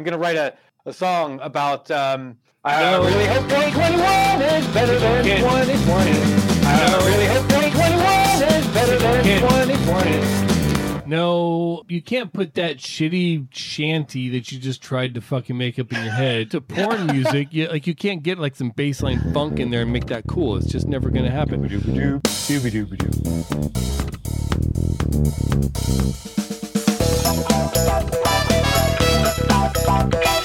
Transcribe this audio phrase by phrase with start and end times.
[0.00, 0.54] I'm gonna write a,
[0.86, 1.90] a song about.
[1.90, 6.10] Um, I really hope 2021 is better than 2020.
[6.64, 9.22] I really hope 2021 is better than
[9.84, 11.06] 2020.
[11.06, 15.92] No, you can't put that shitty shanty that you just tried to fucking make up
[15.92, 17.48] in your head to porn music.
[17.50, 20.56] You, like you can't get like some baseline funk in there and make that cool.
[20.56, 21.60] It's just never gonna happen.
[29.48, 30.39] Um,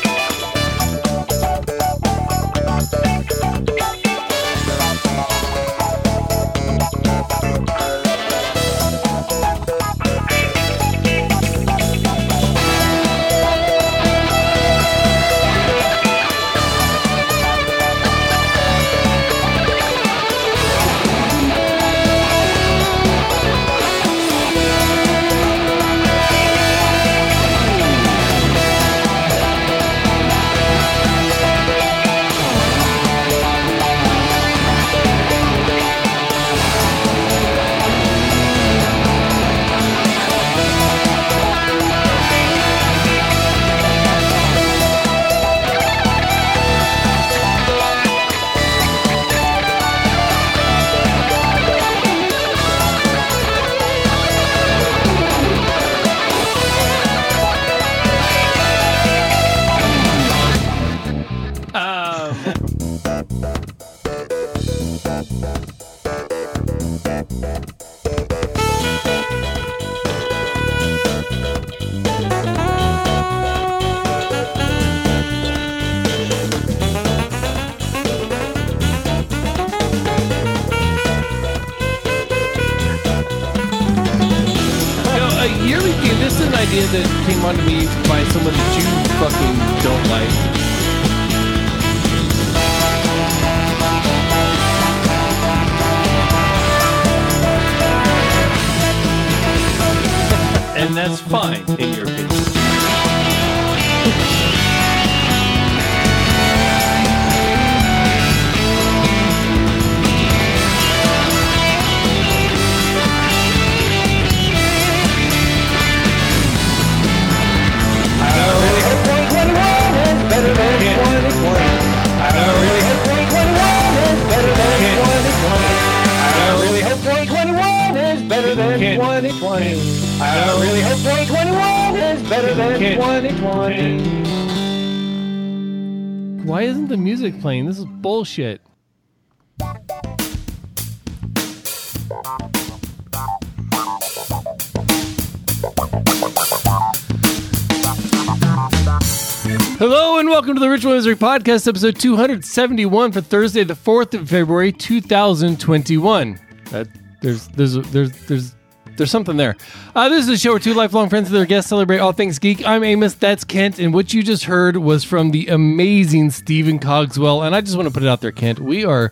[150.55, 156.39] welcome to the Ritual Misery Podcast, episode 271 for Thursday, the 4th of February, 2021.
[156.71, 156.85] Uh,
[157.21, 158.55] there's, there's, there's, there's,
[158.95, 159.57] there's something there.
[159.93, 162.39] Uh, this is a show where two lifelong friends and their guests celebrate all things
[162.39, 162.66] geek.
[162.66, 167.45] I'm Amos, that's Kent, and what you just heard was from the amazing Stephen Cogswell.
[167.45, 168.61] And I just want to put it out there, Kent.
[168.61, 169.11] We are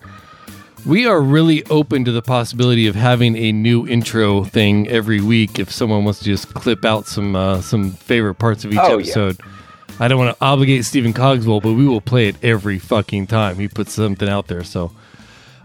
[0.85, 5.59] we are really open to the possibility of having a new intro thing every week
[5.59, 8.97] if someone wants to just clip out some uh, some favorite parts of each Oh,
[8.99, 9.33] yeah.
[9.99, 13.57] I don't want to obligate Stephen Cogswell, but we will play it every fucking time
[13.57, 14.63] he puts something out there.
[14.63, 14.91] So,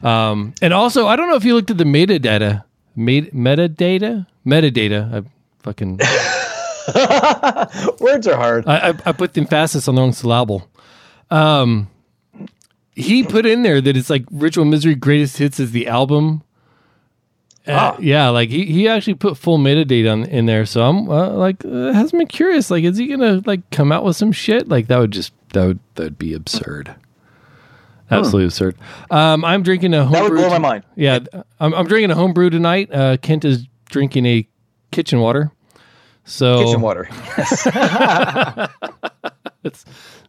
[0.02, 5.24] um, and also, I don't know if you looked at the metadata, Met- metadata, metadata.
[5.24, 5.28] I
[5.62, 5.98] fucking
[8.00, 8.66] Words are hard.
[8.66, 10.68] I, I, I put the emphasis on the wrong syllable.
[11.30, 11.88] Um,
[12.94, 16.42] he put in there that it's like Ritual Misery Greatest Hits is the album.
[17.68, 17.96] Uh, Ah.
[18.00, 20.64] yeah, like he, he actually put full metadata on, in there.
[20.64, 22.70] So I'm uh, like, uh, has me curious.
[22.70, 24.68] Like, is he gonna like come out with some shit?
[24.68, 26.94] Like that would just that would that would be absurd.
[28.10, 28.74] Absolutely absurd.
[29.10, 30.38] Um, I'm drinking a That would homebrew.
[30.38, 30.84] blow my mind.
[30.96, 31.18] Yeah,
[31.60, 32.88] I'm, I'm drinking a homebrew tonight.
[32.90, 34.48] Uh, Kent is drinking a
[34.92, 35.50] kitchen water.
[36.24, 37.06] So Kitchen water.
[39.64, 39.84] it's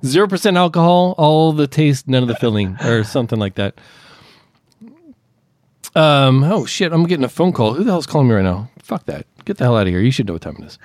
[0.06, 3.80] zero percent alcohol, all the taste, none of the filling, or something like that.
[5.96, 6.44] Um.
[6.44, 6.92] Oh shit!
[6.94, 7.74] I'm getting a phone call.
[7.74, 8.70] Who the hell's calling me right now?
[8.84, 9.26] Fuck that.
[9.46, 10.00] Get the hell out of here.
[10.02, 10.78] You should know what time it is.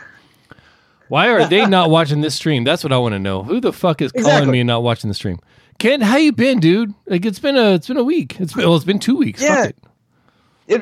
[1.08, 2.64] Why are they not watching this stream?
[2.64, 3.42] That's what I want to know.
[3.42, 4.52] Who the fuck is calling Exactly.
[4.52, 5.38] me and not watching the stream?
[5.78, 6.94] Ken, how you been, dude?
[7.06, 8.40] Like it's been a it's been a week.
[8.40, 9.42] It's been well, it's been two weeks.
[9.42, 9.64] Yeah.
[9.66, 9.76] Fuck it.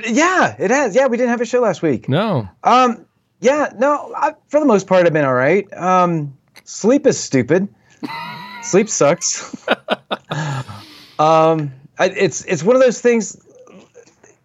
[0.05, 0.95] It- yeah, it has.
[0.95, 2.09] Yeah, we didn't have a show last week.
[2.09, 2.49] No.
[2.63, 3.05] Um,
[3.41, 5.67] yeah, no, I, for the most part, I've been all right.
[5.77, 7.67] Um, sleep is stupid.
[8.63, 9.67] sleep sucks.
[11.19, 13.37] um, I, it's it's one of those things.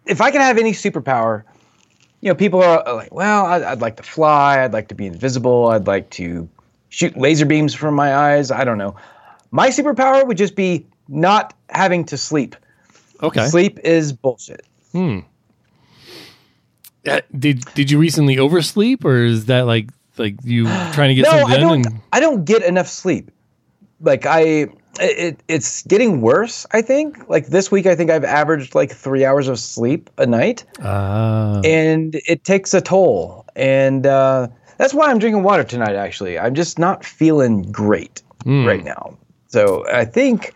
[0.08, 1.44] If I could have any superpower,
[2.20, 4.62] you know, people are like, well, I'd, I'd like to fly.
[4.64, 5.68] I'd like to be invisible.
[5.68, 6.48] I'd like to
[6.88, 8.50] shoot laser beams from my eyes.
[8.50, 8.96] I don't know.
[9.50, 12.56] My superpower would just be not having to sleep.
[13.22, 13.46] Okay.
[13.46, 14.64] Sleep is bullshit.
[17.06, 21.22] Uh, did did you recently oversleep, or is that like like you trying to get
[21.22, 21.86] no, something I don't.
[21.86, 23.30] and- I don't get enough sleep.
[24.00, 24.68] Like I,
[25.00, 26.66] it, it's getting worse.
[26.72, 27.28] I think.
[27.28, 31.60] Like this week, I think I've averaged like three hours of sleep a night, Ah.
[31.64, 33.44] and it takes a toll.
[33.56, 35.94] And uh, that's why I'm drinking water tonight.
[35.96, 38.64] Actually, I'm just not feeling great Hmm.
[38.66, 39.16] right now.
[39.48, 40.54] So I think.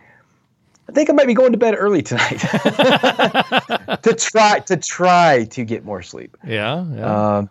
[0.88, 2.38] I think I might be going to bed early tonight
[4.02, 6.36] to try to try to get more sleep.
[6.46, 6.84] yeah.
[6.94, 7.36] yeah.
[7.38, 7.50] Um,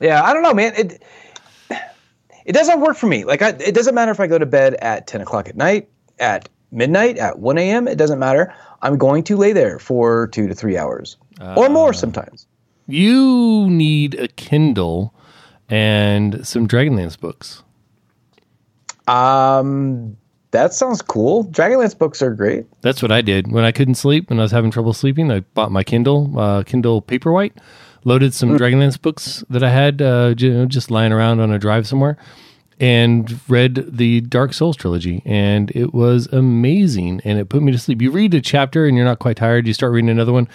[0.00, 0.72] yeah, I don't know, man.
[0.76, 1.02] It
[2.44, 3.24] it doesn't work for me.
[3.24, 5.88] Like, I, it doesn't matter if I go to bed at ten o'clock at night,
[6.22, 7.86] at midnight, at one a.m.
[7.86, 8.54] It doesn't matter.
[8.80, 11.68] I'm going to lay there for two to three hours or Ah.
[11.68, 12.46] more sometimes.
[12.86, 15.12] you need a Kindle
[15.68, 17.62] and some Dragonlance books.
[19.08, 20.16] Um,
[20.50, 21.44] that sounds cool.
[21.46, 22.66] Dragonlance books are great.
[22.82, 24.30] That's what I did when I couldn't sleep.
[24.30, 27.52] When I was having trouble sleeping, I bought my Kindle, uh, Kindle Paperwhite,
[28.04, 31.86] loaded some Dragonlance books that I had uh, ju- just lying around on a drive
[31.86, 32.16] somewhere,
[32.80, 37.20] and read the Dark Souls trilogy, and it was amazing.
[37.24, 38.02] And it put me to sleep.
[38.02, 39.66] You read a chapter and you're not quite tired.
[39.66, 40.48] You start reading another one,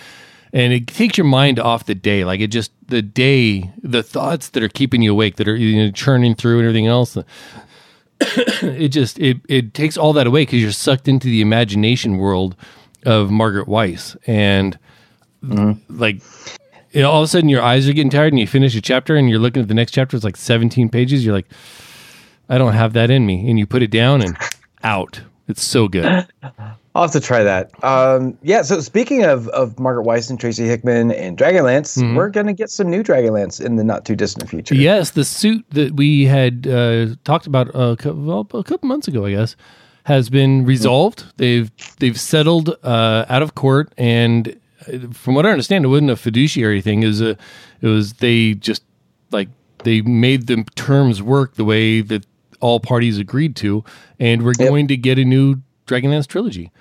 [0.54, 2.26] and it takes your mind off the day.
[2.26, 5.86] Like it just the day, the thoughts that are keeping you awake, that are you
[5.86, 7.18] know, churning through and everything else
[8.64, 12.56] it just it it takes all that away because you're sucked into the imagination world
[13.06, 14.78] of Margaret Weis and
[15.44, 15.74] mm-hmm.
[16.00, 16.22] like
[16.94, 18.82] you know, all of a sudden your eyes are getting tired and you finish a
[18.82, 21.46] chapter and you're looking at the next chapter it's like 17 pages you're like
[22.50, 24.38] I don't have that in me and you put it down and
[24.84, 26.28] out it's so good
[26.96, 27.72] I'll have to try that.
[27.84, 28.64] Um, yeah.
[28.64, 32.90] So speaking of of Margaret Weis and Tracy Hickman and Dragonlance, we're gonna get some
[32.90, 34.74] new Dragonlance in the not too distant future.
[34.74, 39.08] yes the suit that we had uh, talked about uh, cou- well, a couple months
[39.08, 39.56] ago I guess
[40.06, 44.60] has been resolved they've they've settled uh, out of court and
[44.92, 47.02] uh, from what I understand, it wasn't a fiduciary thing.
[47.02, 47.38] Was a,
[47.82, 48.84] it was they just
[49.32, 49.50] like
[49.84, 52.26] they made the terms work the way that
[52.60, 53.84] all parties agreed to,
[54.20, 54.70] and we're Yep.
[54.70, 55.58] going to get a new
[55.88, 56.72] Dragonlance trilogy.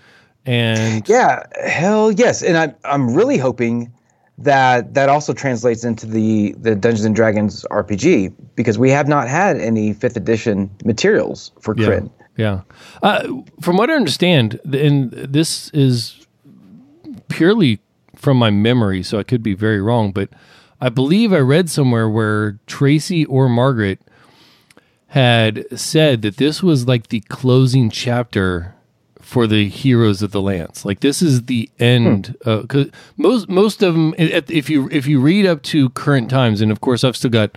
[0.44, 3.92] And Yeah, hell yes, and I'm I'm really hoping
[4.38, 9.28] that that also translates into the the Dungeons and Dragons RPG because we have not
[9.28, 12.00] had any fifth edition materials for yeah,
[12.36, 12.60] yeah.
[13.02, 13.26] Uh,
[13.60, 16.26] from what I understand, and this is
[17.28, 17.80] purely
[18.14, 20.28] from my memory, so I could be very wrong, but
[20.80, 24.00] I believe I read somewhere where Tracy or Margaret
[25.08, 28.74] had said that this was like the closing chapter
[29.20, 30.84] for the heroes of the lance.
[30.84, 32.36] Like this is the end.
[32.44, 36.60] Uh 'cause most most of them, if you if you read up to current times,
[36.60, 37.56] and of course I've still got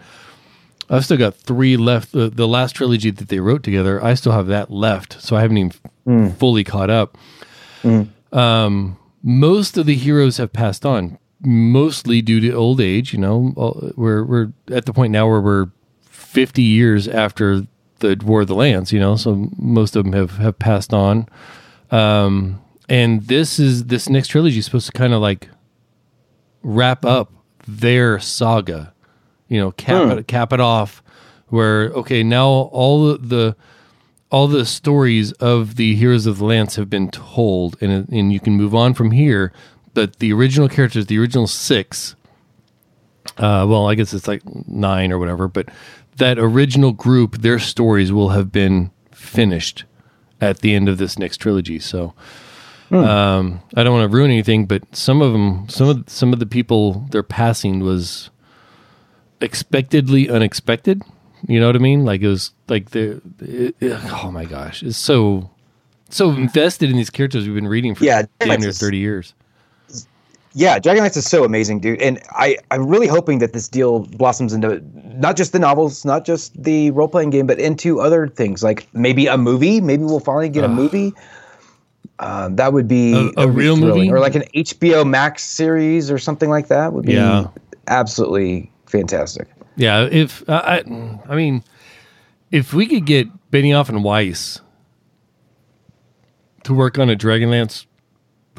[0.90, 2.12] I've still got three left.
[2.14, 5.42] The, the last trilogy that they wrote together, I still have that left, so I
[5.42, 7.16] haven't even fully caught up.
[8.32, 13.14] Um, most of the heroes have passed on, mostly due to old age.
[13.14, 15.68] You know, Uh, we're we're at the point now where we're
[16.30, 17.66] fifty years after
[18.00, 21.28] the War of the Lance, You know, so most of them have have passed on.
[21.92, 25.50] Um, and this is this next trilogy is supposed to kind of like
[26.62, 27.32] wrap up
[27.68, 28.94] their saga
[29.48, 31.04] you know cap it cap it off
[31.48, 33.56] where okay now all the,
[34.32, 38.40] all the stories of the heroes of the lance have been told and and you
[38.40, 39.52] can move on from here
[39.94, 42.16] but the original characters the original six
[43.38, 45.70] uh well i guess it's like nine or whatever but
[46.20, 49.84] that original group their stories will have been finished
[50.40, 52.14] at the end of this next trilogy so
[52.92, 56.40] um, I don't want to ruin anything, but some of them, some of some of
[56.40, 58.32] the people, their passing was
[59.42, 61.04] expectedly unexpected.
[61.48, 62.04] You know what I mean?
[62.04, 65.52] Like it was like the it, it- oh my gosh, it's so
[66.10, 69.36] so invested in these characters we've been reading for Yeah, damn near thirty years.
[70.60, 72.02] Yeah, Dragonlance is so amazing, dude.
[72.02, 74.82] And I, I'm really hoping that this deal blossoms into
[75.18, 78.86] not just the novels, not just the role playing game, but into other things like
[78.94, 79.80] maybe a movie.
[79.80, 81.14] Maybe we'll finally get a movie.
[82.20, 84.12] Uh, that would be A- a would real movie?
[84.12, 87.48] or like an HBO Max series or something like that would be Yeah.
[87.88, 89.48] absolutely fantastic.
[89.78, 91.64] Yeah, if I, I, I mean,
[92.52, 94.60] if we could get Benioff and Weiss
[96.66, 97.86] to work on a Dragonlance,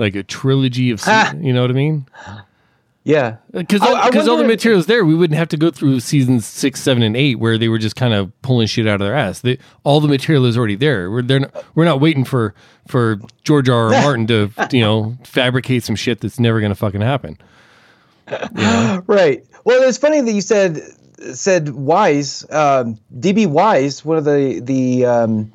[0.01, 1.33] like a trilogy of, Ah.
[1.41, 2.07] you know what I mean?
[3.03, 6.45] Yeah, Because I because all the materials there, we wouldn't have to go through seasons
[6.45, 9.17] six, seven, and eight where they were just kind of pulling shit out of their
[9.17, 9.41] ass.
[9.41, 11.11] They, all the material is already there.
[11.11, 12.55] We're they're not, we're not waiting for
[12.89, 13.87] for George R.
[13.87, 13.91] R.
[14.03, 17.39] Martin to you know fabricate some shit that's never going to fucking happen.
[19.07, 19.45] right.
[19.65, 20.79] Well, it's funny that you said
[21.33, 25.53] said Weiss, um, DB Weiss, one of the the um,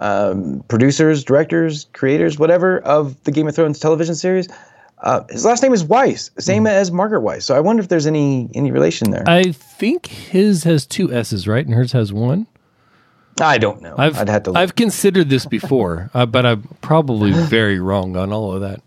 [0.00, 4.48] um, producers, directors, creators, whatever of the Game of Thrones television series.
[4.98, 7.42] Uh, his last name is Weiss, same as Margaret Weis.
[7.42, 9.24] So I wonder if there's any any relation there.
[9.26, 11.64] I, think his has two S's, right?
[11.64, 12.46] And hers has one.
[13.40, 13.94] I don't know.
[13.96, 14.50] I've I'd have to.
[14.50, 14.58] Look.
[14.58, 18.82] I've considered this before, uh, but I'm probably very wrong on all of that.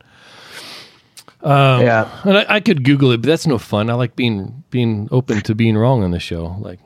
[1.44, 2.22] yeah.
[2.24, 3.90] And I, I could Google it, but that's no fun.
[3.90, 6.58] I like being being open to being wrong on the show.
[6.60, 6.80] Like,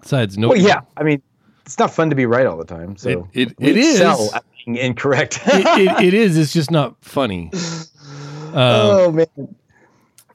[0.00, 0.48] besides, no.
[0.48, 0.80] Well, yeah.
[0.96, 1.22] I mean,
[1.66, 2.96] it's not fun to be right all the time.
[2.96, 4.32] So It- it- it is.
[4.66, 5.40] incorrect.
[5.46, 6.36] it, it, is.
[6.38, 7.50] It's just not funny.
[8.54, 9.26] oh man.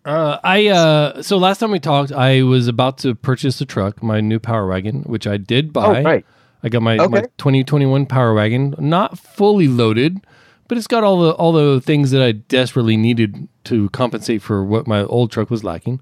[0.05, 4.01] Uh, I uh, so last time we talked, I was about to purchase a truck,
[4.01, 5.99] my new Power Wagon, which I did buy.
[5.99, 6.25] Oh, right.
[6.63, 10.19] I got my, my 2021 Power Wagon, not fully loaded,
[10.67, 14.63] but it's got all the all the things that I desperately needed to compensate for
[14.63, 15.99] what my old truck was lacking.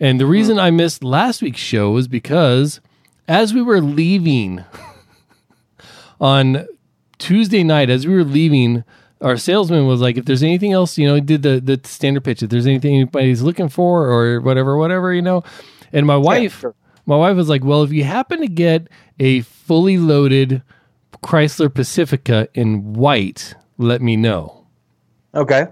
[0.00, 2.80] And the reason I missed last week's show was because
[3.28, 4.64] as we were leaving
[6.20, 6.66] on
[7.18, 8.82] Tuesday night, as we were leaving,
[9.20, 12.24] our salesman was like, if there's anything else, you know, he did the, the standard
[12.24, 15.44] pitch, if there's anything anybody's looking for or whatever, whatever, you know.
[15.92, 16.74] And my wife, sure.
[17.04, 18.88] my wife was like, well, if you happen to get
[19.20, 20.62] a fully loaded
[21.22, 24.66] Chrysler Pacifica in white, let me know.
[25.34, 25.66] Okay.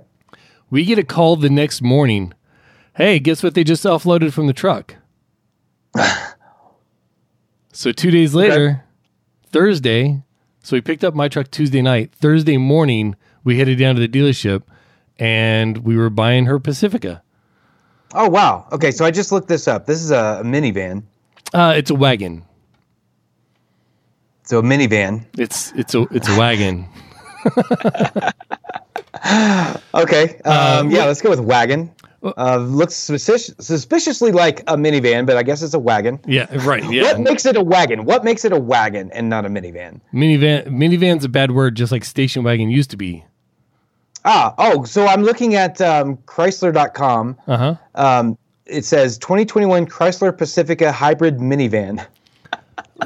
[0.69, 2.35] We get a call the next morning.
[2.95, 4.97] Hey, guess what they just offloaded from the truck?
[7.77, 8.85] so two days later,
[9.51, 10.23] Thursday,
[10.63, 12.11] so we picked up my truck Tuesday night.
[12.15, 14.63] Thursday morning, we headed down to the dealership
[15.19, 17.23] and we were buying her Pacifica.
[18.15, 18.67] Oh wow.
[18.73, 19.85] Okay, so I just looked this up.
[19.85, 21.03] This is a, minivan.
[21.53, 22.45] Uh, it's a wagon.
[24.45, 25.27] So a minivan.
[25.37, 26.89] It's it's a it's a wagon.
[29.95, 30.39] Okay.
[30.43, 31.91] Um, yeah, let's go with wagon.
[32.23, 36.19] Uh, looks suspicious, suspiciously like a minivan, but I guess it's a wagon.
[36.27, 36.85] Yeah, right.
[36.85, 38.05] What makes it a wagon?
[38.05, 40.01] What makes it a wagon and not a minivan?
[40.13, 40.67] minivan.
[40.67, 43.25] Minivan's a bad word, just like station wagon used to be.
[44.25, 47.37] Ah, oh, so I'm looking at um, Chrysler.com.
[47.47, 47.75] Uh huh.
[47.95, 52.05] Um, it says 2021 Chrysler Pacifica hybrid minivan.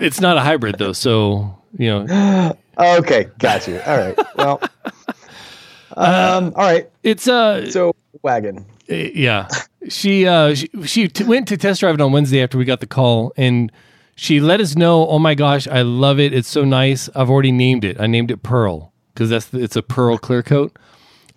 [0.01, 3.81] It's not a hybrid though, so you know Okay, got you.
[3.85, 4.19] All right.
[4.37, 4.61] Well,
[5.97, 6.89] um, all right.
[7.03, 8.65] it's uh So wagon.
[8.91, 9.49] Yeah.
[9.89, 12.81] She uh she, she t- went to test drive it on wednesday after we got
[12.81, 13.73] the call and
[14.17, 16.33] she let us know oh my gosh i love it.
[16.35, 17.09] It's so nice.
[17.15, 17.99] I've already named it.
[18.01, 20.77] I named it pearl because that's the, it's a pearl clear coat.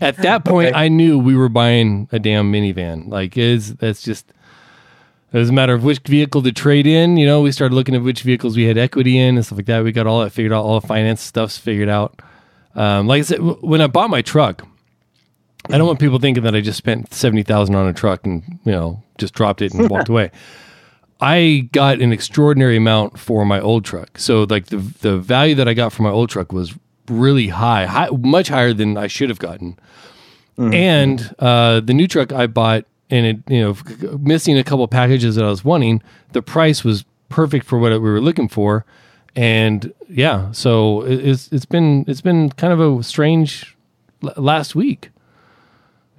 [0.01, 0.77] At that point Okay.
[0.77, 3.07] i knew we were buying a damn minivan.
[3.09, 4.33] Like is that's just
[5.31, 7.95] it was a matter of which vehicle to trade in you know we started looking
[7.95, 9.83] at which vehicles we had equity in and stuff like that.
[9.83, 12.19] We got all that figured out all the finance stuff's figured out.
[12.75, 14.67] Um, like i said w- when i bought my truck
[15.69, 18.43] I don't want people thinking that I just spent seventy thousand on a truck and
[18.65, 20.31] you know just dropped it and walked away.
[21.21, 24.17] I got an extraordinary amount for my old truck.
[24.17, 26.73] So like the the value that I got for my old truck was
[27.07, 29.77] really high, high much higher than I should have gotten.
[30.57, 35.35] And uh, the new truck I bought, and it you know missing a couple packages
[35.35, 36.03] that I was wanting,
[36.33, 38.85] the price was perfect for what we were looking for.
[39.35, 43.75] And yeah, so it- it's it's been it's been kind of a strange
[44.37, 45.09] last week.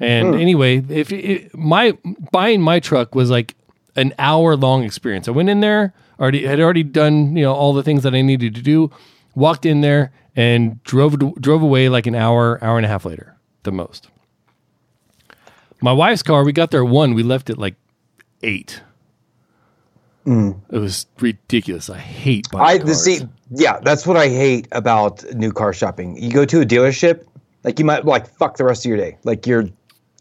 [0.01, 0.41] And hmm.
[0.41, 1.97] anyway, if it, my
[2.33, 3.55] buying my truck was like
[3.97, 7.73] an hour long experience, I went in there, already had already done you know all
[7.73, 8.91] the things that I needed to do,
[9.35, 13.37] walked in there and drove drove away like an hour, hour and a half later,
[13.63, 14.09] the most.
[15.81, 17.75] My wife's car, we got there at one, we left at like
[18.43, 18.81] eight.
[20.25, 20.53] Hmm.
[20.71, 21.91] It was ridiculous.
[21.91, 22.89] I hate buying I cars.
[22.89, 26.17] the see, yeah, that's what I hate about new car shopping.
[26.17, 27.27] You go to a dealership,
[27.63, 29.19] like you might like fuck the rest of your day.
[29.25, 29.69] Like you're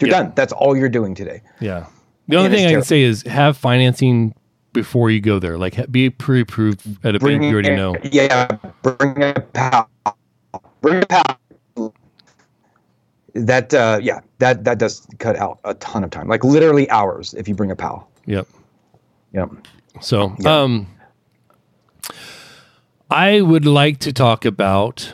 [0.02, 0.24] you're Yeah.
[0.24, 0.34] done.
[0.36, 1.42] That's all you're doing today.
[1.60, 1.86] Yeah.
[2.28, 2.86] The only Yeah, thing I can terrible.
[2.86, 4.36] say is have financing
[4.74, 5.58] before you go there.
[5.58, 7.96] Like be pre-approved at a bank you already know.
[8.04, 8.48] Yeah,
[8.82, 9.90] bring a pal.
[10.82, 11.40] Bring a pal.
[13.36, 16.28] That uh, yeah, that that does cut out a ton of time.
[16.28, 18.10] Like literally hours if you bring a pal.
[18.26, 18.48] Yep.
[19.34, 19.50] Yep.
[20.02, 20.88] So, um,
[23.10, 25.14] I would like to talk about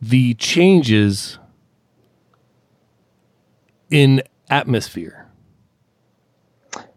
[0.00, 1.38] the changes
[3.92, 5.28] in atmosphere.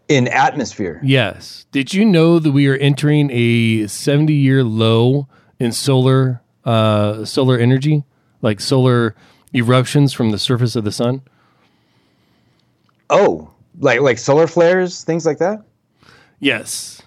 [0.08, 1.00] In atmosphere.
[1.04, 1.66] Yes.
[1.70, 5.28] Did you know that we are entering a 70-year low
[5.60, 8.04] in solar uh, solar energy,
[8.42, 9.14] like solar
[9.54, 11.22] eruptions from the surface of the sun?
[13.10, 15.62] Oh, like like solar flares, things like that.
[16.40, 17.02] Yes.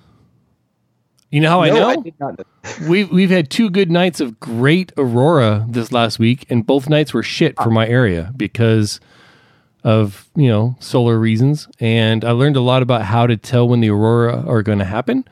[1.29, 1.89] You know how I know?
[1.89, 2.45] I did not know.
[2.89, 7.13] We've we've had two good nights of great aurora this last week, and both nights
[7.13, 8.99] were shit for my area because
[9.83, 13.79] of you know solar reasons, and I learned a lot about how to tell when
[13.79, 15.25] the aurora are going to happen.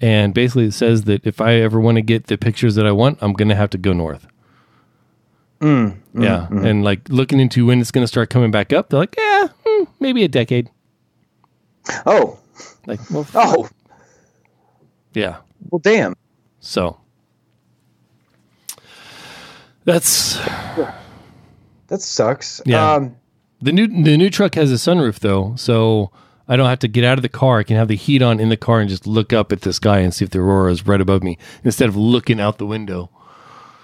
[0.00, 2.92] And basically, it says that if I ever want to get the pictures that I
[2.92, 4.26] want, I'm going to have to go north.
[6.14, 9.14] yeah, and like looking into when it's going to start coming back up, they're like,
[9.16, 10.70] yeah, hmm, maybe a decade.
[12.04, 12.38] Oh,
[12.86, 13.68] Like, well, oh,
[15.14, 15.36] yeah.
[15.70, 16.14] well, damn.
[16.60, 16.98] So
[19.84, 20.38] that's
[21.88, 22.60] That sucks.
[22.64, 22.94] Yeah.
[22.94, 23.16] Um,
[23.62, 23.86] the new.
[23.86, 26.10] The new truck has a sunroof though, so
[26.48, 27.60] I don't have to get out of the car.
[27.60, 29.72] I can have the heat on in the car and just look up at the
[29.72, 32.66] sky and see if the aurora is right above me instead of looking out the
[32.66, 33.10] window.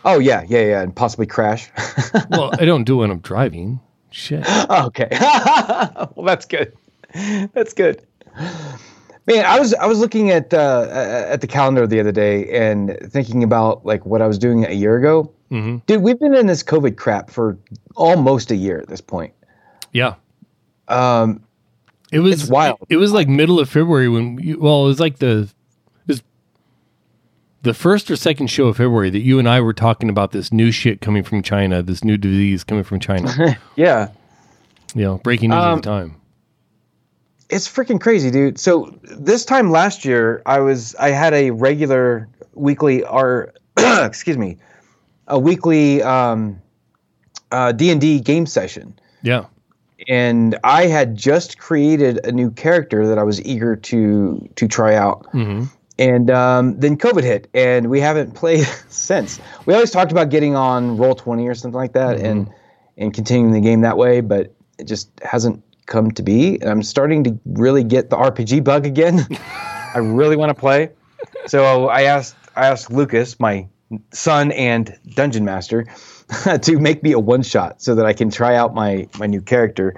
[0.05, 1.71] oh yeah, yeah, yeah, and possibly crash.
[2.31, 3.81] Well, I don't do it when I'm driving.
[4.11, 4.45] Shit.
[4.71, 5.09] okay.
[6.15, 6.73] well, that's good.
[7.53, 8.03] That's good.
[9.27, 12.99] Man, I was I was looking at uh, at the calendar the other day and
[13.11, 15.31] thinking about like what I was doing a year ago.
[15.51, 15.79] Mm-hmm.
[15.87, 17.59] Dude, we've been in this COVID crap for
[17.95, 19.33] almost a year at this point.
[19.99, 20.15] Yeah.
[20.89, 21.43] Um,
[22.13, 22.79] It was It's wild.
[22.89, 25.49] It, was like middle of February when you, well, it was like the
[26.07, 26.23] was
[27.63, 30.53] the first or second show of February that you and I were talking about this
[30.53, 33.59] new shit coming from China, this new disease coming from China.
[33.77, 34.09] yeah,
[34.95, 36.15] you know, breaking news Um, at the time.
[37.51, 38.59] it's freaking crazy, dude.
[38.59, 44.57] So this time last year, I was I had a regular weekly or excuse me,
[45.27, 46.63] a weekly um,
[47.53, 48.99] uh, D and D game session.
[49.23, 49.45] Yeah.
[50.07, 54.95] And I had just created a new character that I was eager to to try
[54.95, 55.25] out.
[55.33, 55.65] Mm-hmm.
[56.01, 59.41] And um, then COVID hit, and we haven't played since.
[59.67, 62.49] We always talked about getting on Roll Twenty or something like that, and
[62.97, 66.61] and continuing the game that way, but it just hasn't come to be.
[66.61, 69.27] And I'm starting to really get the RPG bug again.
[69.95, 70.91] I really want to play,
[71.47, 73.67] so I asked I asked Lucas, my
[74.13, 75.87] son and dungeon master,
[76.63, 79.41] to make me a one shot so that I can try out my my new
[79.41, 79.95] character,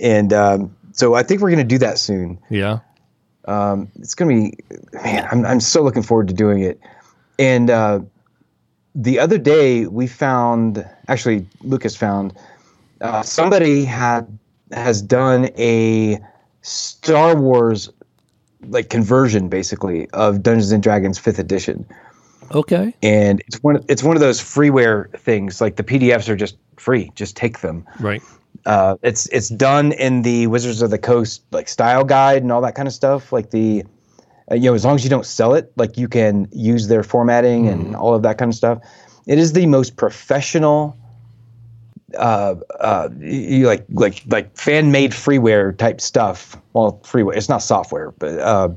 [0.00, 2.38] and um, so I think we're gonna do that soon.
[2.50, 2.80] Yeah.
[3.46, 4.58] um, it's gonna be
[4.92, 6.80] man I'm, I'm so looking forward to doing it.
[7.38, 8.00] And uh,
[8.94, 12.36] the other day we found actually lucas found
[13.00, 14.38] uh, somebody had
[14.72, 16.18] has done a
[16.62, 17.88] star wars
[18.66, 21.86] like conversion basically of dungeons and dragons 5th edition
[22.54, 22.94] Okay.
[23.02, 27.10] and it's one it's one of those freeware things like the pdfs are just free
[27.14, 28.22] just take them Right.
[28.66, 32.60] uh, it's it's done in the Wizards of the Coast like style guide and all
[32.62, 33.32] that kind of stuff.
[33.32, 33.84] Like the
[34.50, 37.02] uh, you know, as long as you don't sell it, like you can use their
[37.02, 38.78] formatting and all of that kind of stuff.
[39.26, 40.96] It is the most professional,
[42.16, 46.56] uh, uh, you like like like fan made freeware type stuff.
[46.72, 47.36] Well, freeware.
[47.36, 48.68] It's not software, but uh,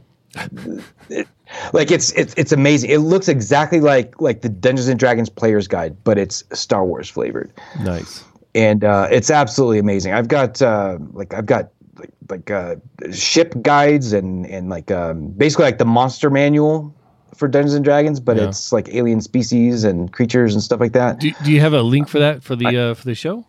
[1.09, 1.27] it,
[1.73, 2.89] like it's it's it's amazing.
[2.89, 7.09] It looks exactly like like the Dungeons and Dragons player's guide, but it's Star Wars
[7.09, 8.23] flavored Nice.
[8.55, 10.13] and uh, it's absolutely amazing.
[10.13, 12.75] I've got uh, like I've got like like uh,
[13.11, 16.95] ship guides and and like um, basically like the monster manual
[17.35, 18.47] for Dungeons and Dragons, but Yeah.
[18.49, 21.19] it's like alien species and creatures and stuff like that.
[21.19, 23.45] Do, do you have a link for that for the uh, for the show?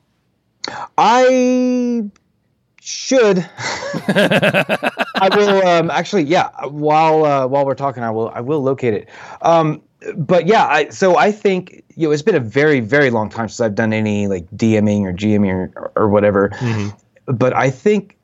[0.97, 2.11] I
[2.83, 3.39] should.
[4.09, 6.51] I will um, actually, yeah.
[6.67, 9.09] While uh, while we're talking, I will I will locate it.
[9.41, 9.83] Um,
[10.17, 13.49] but yeah, I, so I think you know it's been a very very long time
[13.49, 16.51] since I've done any like DMing or GMing or, or whatever.
[17.27, 18.19] But I think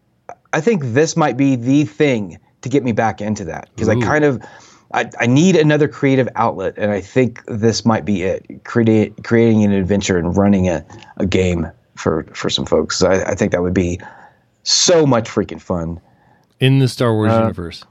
[0.53, 3.94] I think this might be the thing to get me back into that because I
[4.01, 4.42] kind of.
[4.90, 8.64] I, I need another creative outlet, and I think this might be it.
[8.64, 10.83] Create, creating an adventure and running a,
[11.18, 13.03] a game for, for some folks.
[13.03, 14.01] I, I think that would be
[14.68, 15.98] so much freaking fun.
[16.61, 17.85] In the Star Uh, Wars universe.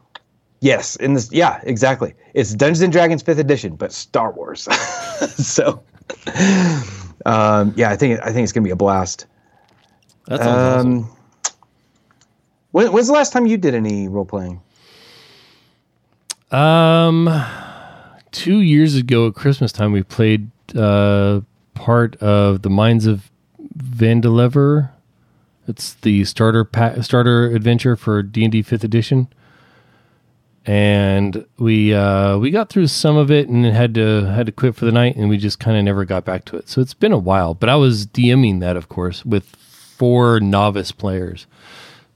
[0.59, 2.13] Yes, in this, yeah, exactly.
[2.33, 4.61] It's Dungeons and Dragons Fifth Edition, but Star Wars.
[5.35, 5.83] so,
[7.25, 9.25] um, yeah, I think I think it's gonna be a blast.
[10.27, 10.93] That's sounds awesome.
[11.03, 11.09] Um,
[12.71, 14.61] when, when's the last time you did any role playing?
[16.51, 17.29] Um,
[18.31, 21.41] two years ago at Christmas time, we played uh,
[21.75, 23.29] part of the Mines of
[23.77, 24.89] Phandelver.
[25.67, 29.27] It's the starter pa- starter adventure for D and D Fifth Edition,
[30.65, 34.75] and we uh, we got through some of it and had to had to quit
[34.75, 36.69] for the night, and we just kind of never got back to it.
[36.69, 39.45] So it's been a while, but I was DMing that, of course, with
[39.97, 41.47] four novice players.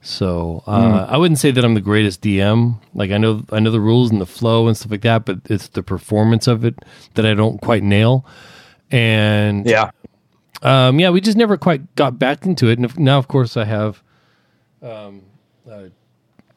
[0.04, 2.80] So uh, I wouldn't say that I'm the greatest DM.
[2.92, 5.38] Like I know I know the rules and the flow and stuff like that, but
[5.48, 6.74] it's the performance of it
[7.14, 8.26] that I don't quite nail.
[8.90, 9.64] And
[10.62, 12.78] um, yeah, we just never quite got back into it.
[12.78, 14.02] And now, of course, I have
[14.80, 15.22] um,
[15.70, 15.88] uh,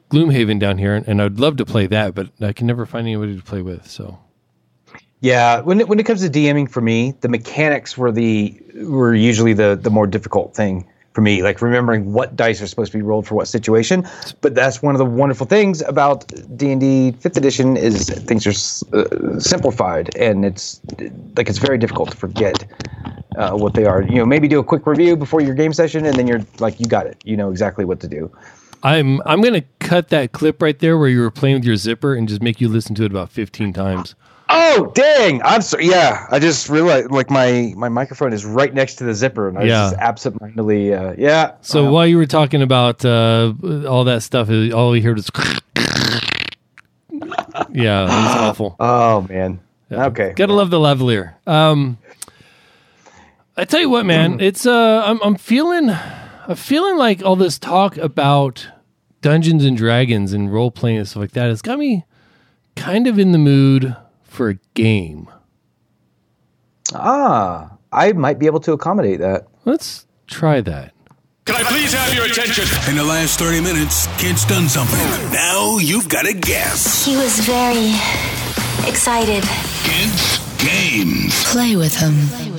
[0.09, 3.35] Gloomhaven down here, and I'd love to play that, but I can never find anybody
[3.35, 3.89] to play with.
[3.89, 4.19] So
[5.21, 9.15] Yeah, when it, when it comes to DMing for me, the mechanics were the were
[9.15, 12.97] usually the the more difficult thing for me, like remembering what dice are supposed to
[12.97, 14.05] be rolled for what situation.
[14.41, 18.45] But that's one of the wonderful things about D and D Fifth Edition is things
[18.45, 20.81] are uh, simplified, and it's
[21.37, 22.65] like it's very difficult to forget
[23.37, 24.01] uh, what they are.
[24.01, 26.79] You know, maybe do a quick review before your game session, and then you're like,
[26.79, 27.17] you got it.
[27.23, 28.31] You know exactly what to do.
[28.83, 32.13] I'm I'm gonna cut that clip right there where you were playing with your zipper
[32.13, 34.13] and just make you listen to it about 15 times.
[34.47, 35.41] Oh dang!
[35.41, 35.87] I'm sorry.
[35.87, 39.57] Yeah, I just realized like my my microphone is right next to the zipper, and
[39.57, 39.89] I was Yeah.
[39.89, 40.93] just absentmindedly.
[40.93, 41.53] Uh, yeah.
[41.61, 43.53] So Uh, while you were talking about uh,
[43.89, 45.31] all that stuff, all we heard was
[47.71, 48.75] yeah, it was awful.
[48.79, 49.59] oh man.
[49.91, 50.33] Okay.
[50.35, 51.33] Gotta love the lavalier.
[51.47, 51.97] Um,
[53.57, 57.57] I tell you what, man, it's uh, I'm I'm feeling, I'm feeling like all this
[57.57, 58.67] talk about
[59.21, 62.05] Dungeons and Dragons and role playing and stuff like that has got me
[62.75, 65.29] kind of in the mood for a game.
[66.93, 69.47] Ah, I might be able to accommodate that.
[69.63, 70.93] Let's try that.
[71.45, 72.65] Can I please have your attention?
[72.89, 74.99] In the last 30 minutes, kid's done something.
[75.31, 77.05] Now you've got to guess.
[77.05, 77.93] He was very
[78.89, 79.43] excited.
[79.83, 81.43] Kids, games.
[81.45, 82.54] Play with him.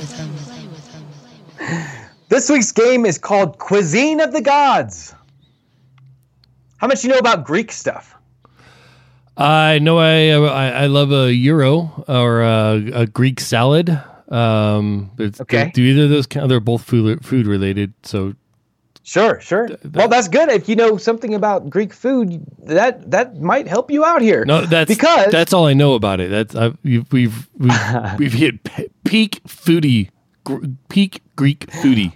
[2.29, 5.13] This week's game is called Cuisine of the Gods.
[6.77, 8.15] How much do you know about Greek stuff?
[9.37, 13.89] I know I I, I love a gyro or a, a Greek salad.
[14.29, 15.71] Um, it's, Okay.
[15.73, 16.49] Do either of those count?
[16.49, 17.93] They're both food food related.
[18.03, 18.33] So
[19.03, 19.69] Sure, sure.
[19.93, 20.49] well, that's good.
[20.49, 24.43] If you know something about Greek food, that that might help you out here.
[24.43, 26.29] no, that's because that's all I know about it.
[26.29, 27.71] That's I've, you've, we've we've
[28.19, 28.61] we've hit
[29.05, 30.09] peak foodie,
[30.47, 32.13] gr- peak Greek foodie.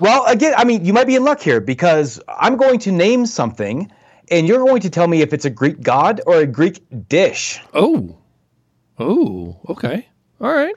[0.00, 3.24] Well, again, I mean, you might be in luck here because I'm going to name
[3.26, 3.92] something,
[4.30, 7.60] and you're going to tell me if it's a Greek god or a Greek dish.
[7.74, 8.16] Oh,
[8.98, 10.08] oh, okay,
[10.40, 10.74] all right.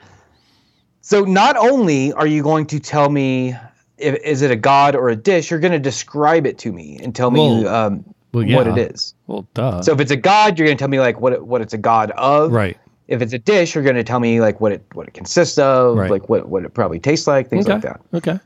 [1.00, 3.54] So not only are you going to tell me
[3.98, 6.98] if is it a god or a dish, you're going to describe it to me
[7.02, 9.14] and tell me Well, um, well, what it is.
[9.26, 9.82] Well, duh.
[9.82, 11.74] So if it's a god, you're going to tell me like what it, what it's
[11.74, 12.52] a god of.
[12.52, 12.76] right.
[13.08, 15.58] If it's a dish, you're going to tell me like what it what it consists
[15.58, 16.10] of, Right.
[16.10, 17.74] like what what it probably tastes like, things Okay.
[17.74, 18.00] like that.
[18.14, 18.40] Okay.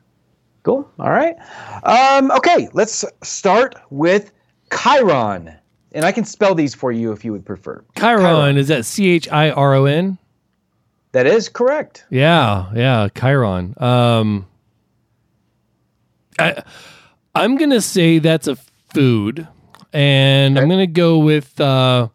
[0.63, 0.87] Cool.
[0.99, 1.35] All right.
[1.85, 4.31] Um, okay, let's start with
[4.71, 5.55] Chiron.
[5.93, 7.83] And I can spell these for you if you would prefer.
[7.99, 10.19] Chiron is that C H I R O N?
[11.13, 12.05] That is correct.
[12.11, 13.75] Yeah, yeah, Chiron.
[13.79, 14.47] Um,
[16.39, 16.63] I,
[17.35, 18.57] I'm gonna say that's a
[18.95, 19.49] food,
[19.93, 22.09] and I'm gonna go with uh,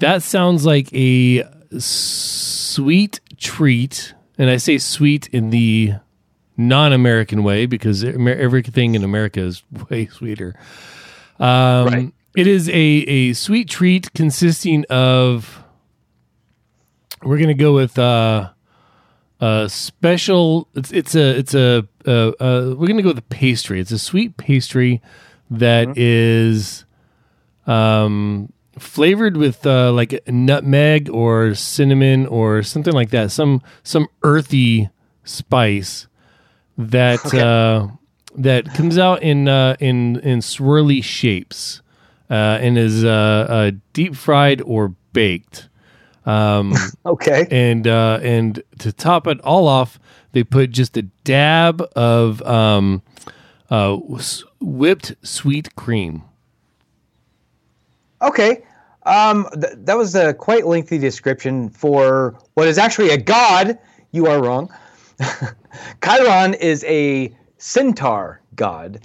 [0.00, 0.22] that.
[0.22, 1.44] Sounds like a
[1.78, 5.94] sweet treat, and I say sweet in the
[6.56, 10.54] non-American way because everything in America is way sweeter.
[11.38, 12.12] Um, Right.
[12.36, 15.62] It is a a sweet treat consisting of.
[17.22, 18.50] We're gonna go with uh,
[19.40, 20.66] a special.
[20.74, 23.78] It's it's a it's a uh, uh, we're gonna go with a pastry.
[23.78, 25.00] It's a sweet pastry
[25.48, 26.84] that is
[27.68, 33.30] um, flavored with uh, like nutmeg or cinnamon or something like that.
[33.30, 34.90] Some some earthy
[35.24, 36.06] spice
[36.76, 37.88] that uh,
[38.36, 41.82] that comes out in uh, in in swirly shapes
[42.30, 45.68] uh, and is uh, uh, deep fried or baked.
[47.06, 47.46] Okay.
[47.50, 49.98] And uh, and to top it all off,
[50.32, 53.02] they put just a dab of um,
[53.70, 53.96] uh,
[54.60, 56.24] whipped sweet cream.
[58.24, 58.64] Okay.
[59.04, 63.78] Um, th- that was a quite lengthy description for what is actually a god.
[64.12, 64.72] You are wrong.
[66.02, 69.00] Chiron is a centaur god.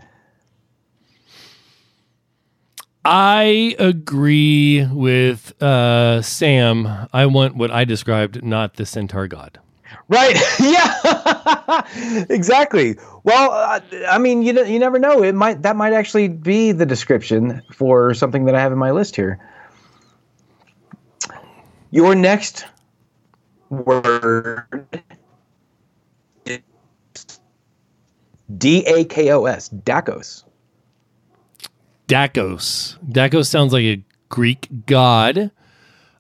[3.04, 7.08] I agree with uh, Sam.
[7.12, 9.60] I want what I described, not the centaur god.
[10.08, 10.36] Right.
[10.60, 11.86] yeah.
[12.30, 12.98] exactly.
[13.24, 15.24] Well, uh, I mean, you you never know.
[15.24, 18.92] It might that might actually be the description for something that I have in my
[18.92, 19.40] list here.
[21.92, 22.66] Your next
[23.70, 24.90] word
[26.46, 26.60] is
[28.58, 29.70] D A K O S.
[29.70, 30.44] Dakos.
[32.08, 32.98] Dakos.
[33.08, 35.52] Dakos sounds like a Greek god.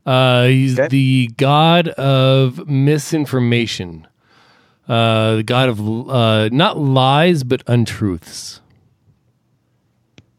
[0.10, 0.88] Uh, he's Okay.
[0.88, 4.08] the god of misinformation.
[4.88, 8.60] Uh, the god of uh, not lies but untruths.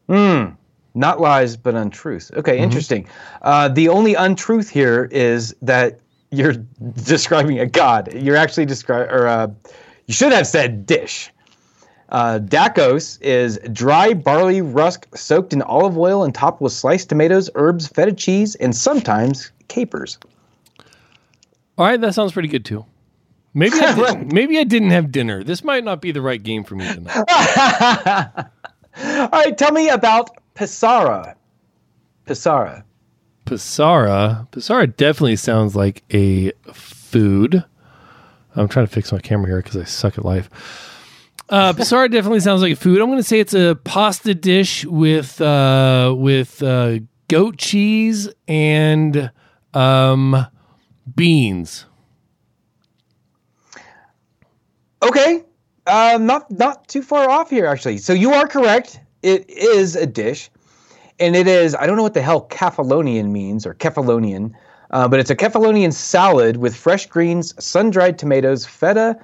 [0.09, 0.49] Hmm.
[0.93, 2.31] Not lies, but untruths.
[2.35, 3.07] Okay, interesting.
[3.43, 5.99] Uh, the only untruth here is that
[6.31, 6.53] you're
[7.05, 8.13] describing a god.
[8.13, 9.47] You're actually describing, or uh,
[10.07, 11.31] you should have said dish.
[12.09, 17.49] Uh, Dakos is dry barley rusk soaked in olive oil and topped with sliced tomatoes,
[17.55, 20.19] herbs, feta cheese, and sometimes capers.
[21.77, 22.85] All right, that sounds pretty good too.
[23.53, 25.43] Maybe I didn't, maybe I didn't have dinner.
[25.43, 27.15] This might not be the right game for me tonight.
[28.97, 31.35] All right, tell me about Pisara.
[32.25, 32.83] Pisara.
[33.45, 34.47] Pisara.
[34.49, 37.63] Pisara definitely sounds like a food.
[38.55, 40.49] I'm trying to fix my camera here because I suck at life.
[41.49, 42.99] Uh, Pisara definitely sounds like a food.
[42.99, 49.31] I'm going to say it's a pasta dish with uh, with uh, goat cheese and
[49.73, 50.45] um,
[51.15, 51.85] beans.
[55.03, 55.43] Okay,
[55.87, 57.97] um, not not too far off here actually.
[57.97, 58.99] So you are correct.
[59.23, 60.49] It is a dish,
[61.19, 64.53] and it is I don't know what the hell Kefalonian means or Kefalonian,
[64.91, 69.17] uh, but it's a Kefalonian salad with fresh greens, sun-dried tomatoes, feta,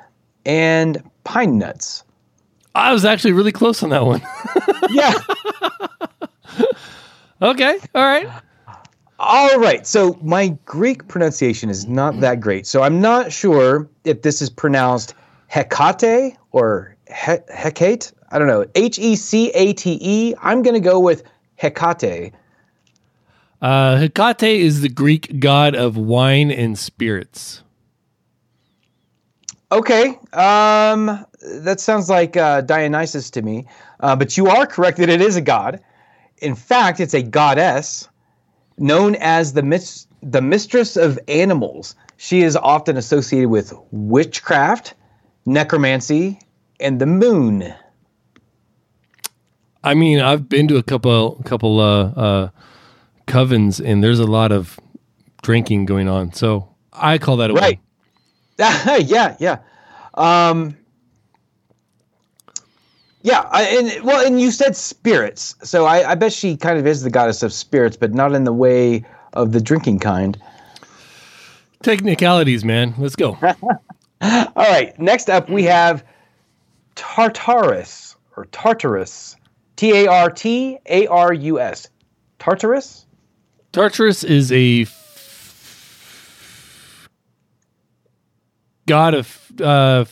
[0.46, 2.04] and pine nuts.
[2.74, 4.22] I was actually really close on that one.
[4.90, 5.14] Yeah.
[7.42, 8.30] okay, all right.
[9.30, 9.86] All right.
[9.86, 12.66] So my Greek pronunciation is not that great.
[12.66, 15.16] So I'm not sure if this is pronounced
[15.48, 18.14] Hecate or he- Hecate.
[18.32, 18.66] I don't know.
[18.76, 20.34] H E C A T E.
[20.42, 21.24] I'm going to go with
[21.60, 22.32] Hecate.
[23.62, 27.64] Uh, Hecate is the Greek god of wine and spirits.
[29.74, 30.18] Okay.
[30.32, 33.68] Um, that sounds like uh, Dionysus to me.
[34.00, 35.82] Uh, but you are correct that it is a god.
[36.38, 38.08] In fact, it's a goddess
[38.78, 41.96] known as the mis- the mistress of animals.
[42.18, 44.94] She is often associated with witchcraft,
[45.46, 46.40] necromancy,
[46.80, 47.74] and the moon.
[49.84, 52.50] I mean, I've been to a couple couple uh, uh,
[53.28, 54.80] covens, and there's a lot of
[55.44, 56.34] drinking going on.
[56.34, 57.54] So I call that a.
[57.54, 57.80] Right.
[58.58, 59.60] yeah, yeah.
[60.16, 60.76] Um,
[63.28, 66.88] yeah, I, and well, and you said spirits, so I, I bet she kind of
[66.88, 70.40] is the goddess of spirits, but not in the way of the drinking kind.
[71.84, 72.94] Technicalities, man.
[72.98, 73.38] Let's go.
[74.22, 76.06] All right, next up we have
[76.96, 79.36] Tartarus or Tartarus,
[79.76, 81.90] T A R T A R U S,
[82.40, 83.06] Tartarus.
[83.74, 87.10] Tartarus is a f-
[88.86, 90.06] god of uh,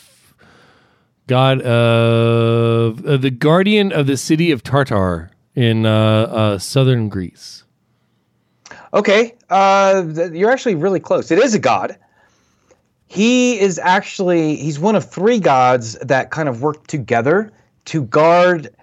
[1.27, 7.63] god of uh, the guardian of the city of Tartar in uh, uh, southern Greece.
[8.93, 11.31] Okay, uh, th- you're actually really close.
[11.31, 11.97] It is a god.
[13.07, 17.51] He is actually he's one of three gods that kind of work together
[17.85, 18.75] to guard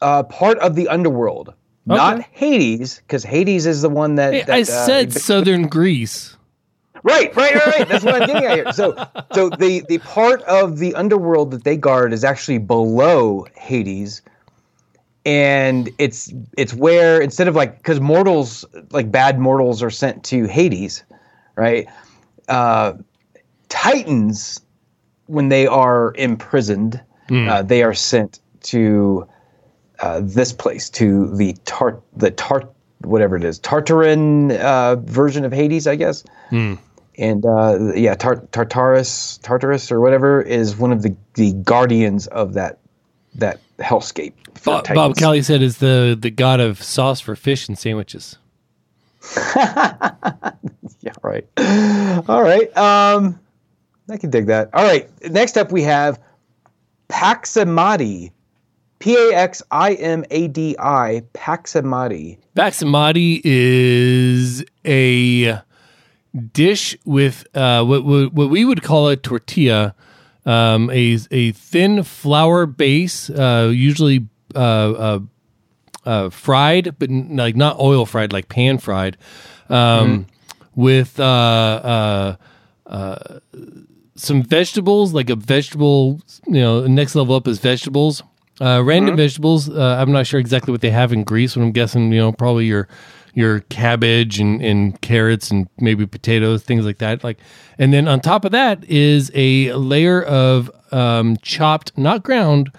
[0.00, 1.54] uh, part of the underworld.
[1.86, 6.35] Not Hades, because Hades is the one that, Hey, that, I uh, said southern Greece.
[7.02, 7.88] Right, right, right, right.
[7.88, 8.72] That's what I'm getting at here.
[8.72, 8.94] So,
[9.34, 14.22] so the the part of the underworld that they guard is actually below Hades,
[15.24, 20.44] and it's it's where instead of like because mortals like bad mortals are sent to
[20.46, 21.04] Hades,
[21.56, 21.86] right?
[22.48, 22.94] Uh,
[23.68, 24.60] Titans,
[25.26, 27.00] when they are imprisoned,
[27.48, 29.26] uh, they are sent to
[30.00, 35.52] uh, this place to the tart the tart whatever it is Tartarin uh, version of
[35.52, 36.24] Hades, I guess
[37.18, 42.54] and uh, yeah, Tar- Tartarus, Tartarus, or whatever, is one of the, the guardians of
[42.54, 42.78] that
[43.36, 44.32] that hellscape.
[44.64, 48.36] Bob, Bob Kelly said is the the god of sauce for fish and sandwiches.
[51.00, 51.46] Yeah, right.
[52.28, 52.76] All right.
[52.76, 53.38] Um,
[54.10, 54.70] I can dig that.
[54.74, 55.08] All right.
[55.30, 56.18] Next up, we have
[57.08, 58.32] Paximadi.
[58.98, 61.22] P A X I M A D I.
[61.34, 62.38] Paximadi.
[62.56, 65.60] Baximati is a
[66.52, 69.94] dish with uh, what, what what we would call a tortilla,
[70.44, 75.20] um, a a thin flour base, uh, usually uh, uh,
[76.04, 79.16] uh, fried, but n- like not oil fried, like pan fried,
[79.68, 80.26] um,
[80.74, 82.36] with uh,
[82.86, 83.38] uh,
[84.14, 88.22] some vegetables, like a vegetable, you know, next level up is vegetables.
[88.60, 89.68] Uh, random vegetables.
[89.68, 92.32] Uh, I'm not sure exactly what they have in Greece, but I'm guessing, you know,
[92.32, 92.88] probably your
[93.34, 97.22] your cabbage and, and carrots and maybe potatoes, things like that.
[97.22, 97.36] Like,
[97.78, 102.72] and then on top of that is a layer of um, chopped, not ground,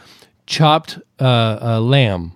[0.47, 2.31] chopped uh, uh, lamb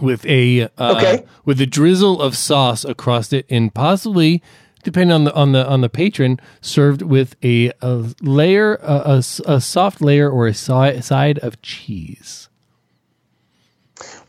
[0.00, 1.24] with a uh, Okay.
[1.44, 4.42] with a drizzle of sauce across it, and possibly,
[4.82, 9.22] depending on the on the on the patron, served with a, a layer, a, a
[9.46, 12.48] a soft layer or a si- side of cheese.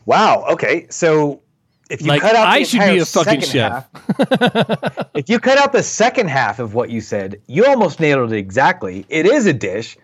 [0.06, 0.44] Wow.
[0.50, 0.86] Okay.
[0.90, 1.40] So
[1.90, 3.88] if you Like cut out the I should be a fucking chef.
[4.18, 8.32] half- if you cut out the second half of what you said, you almost nailed
[8.32, 9.06] it exactly.
[9.08, 9.96] It is a dish.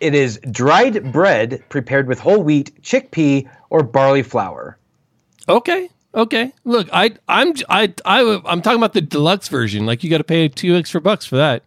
[0.00, 4.76] It is dried bread prepared with whole wheat, chickpea, or barley flour.
[5.48, 5.88] Okay.
[6.14, 6.52] Okay.
[6.64, 9.84] Look, I I'm I I I'm talking about the deluxe version.
[9.84, 11.64] Like you got to pay two extra bucks for that.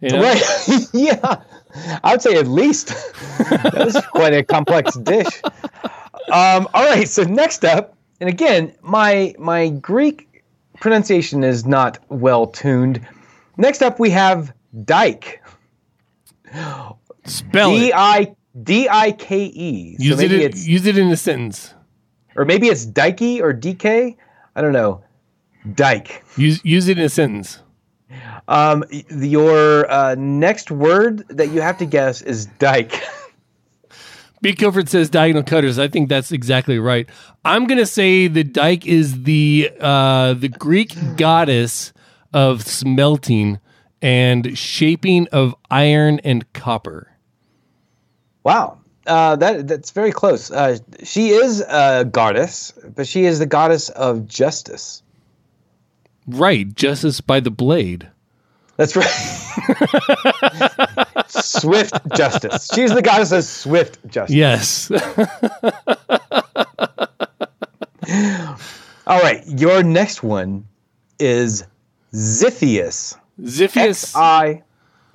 [0.00, 0.22] You know?
[0.22, 0.42] Right.
[0.92, 1.42] yeah.
[2.02, 2.88] I would say at least.
[3.38, 5.42] that was quite a complex dish.
[6.32, 7.08] Um, all right.
[7.08, 10.42] So next up, and again, my my Greek
[10.80, 13.06] pronunciation is not well tuned.
[13.58, 14.52] Next up, we have
[14.84, 15.42] dike.
[17.24, 17.94] Spell D it.
[17.94, 19.96] I D I K E.
[19.98, 20.32] So Use it.
[20.32, 21.74] In, use it in a sentence.
[22.38, 24.16] Or maybe it's dikey or DK.
[24.54, 25.02] I don't know.
[25.74, 26.24] Dike.
[26.36, 27.60] Use use it in a sentence.
[28.46, 33.02] Um, your uh, next word that you have to guess is dike.
[34.40, 34.54] B.
[34.54, 35.78] Kilford says diagonal cutters.
[35.78, 37.08] I think that's exactly right.
[37.44, 41.92] I'm gonna say the dike is the uh, the Greek goddess
[42.32, 43.58] of smelting
[44.00, 47.16] and shaping of iron and copper.
[48.44, 48.78] Wow.
[49.08, 50.50] Uh, that that's very close.
[50.50, 55.02] Uh, she is a goddess, but she is the goddess of justice.
[56.26, 58.06] Right, justice by the blade.
[58.76, 59.08] That's right.
[61.28, 62.68] swift justice.
[62.72, 64.36] She's the goddess of swift justice.
[64.36, 64.90] Yes.
[69.06, 69.42] All right.
[69.46, 70.66] Your next one
[71.18, 71.64] is
[72.12, 73.16] Xiphias.
[73.40, 73.76] Xiphias.
[73.76, 74.62] X I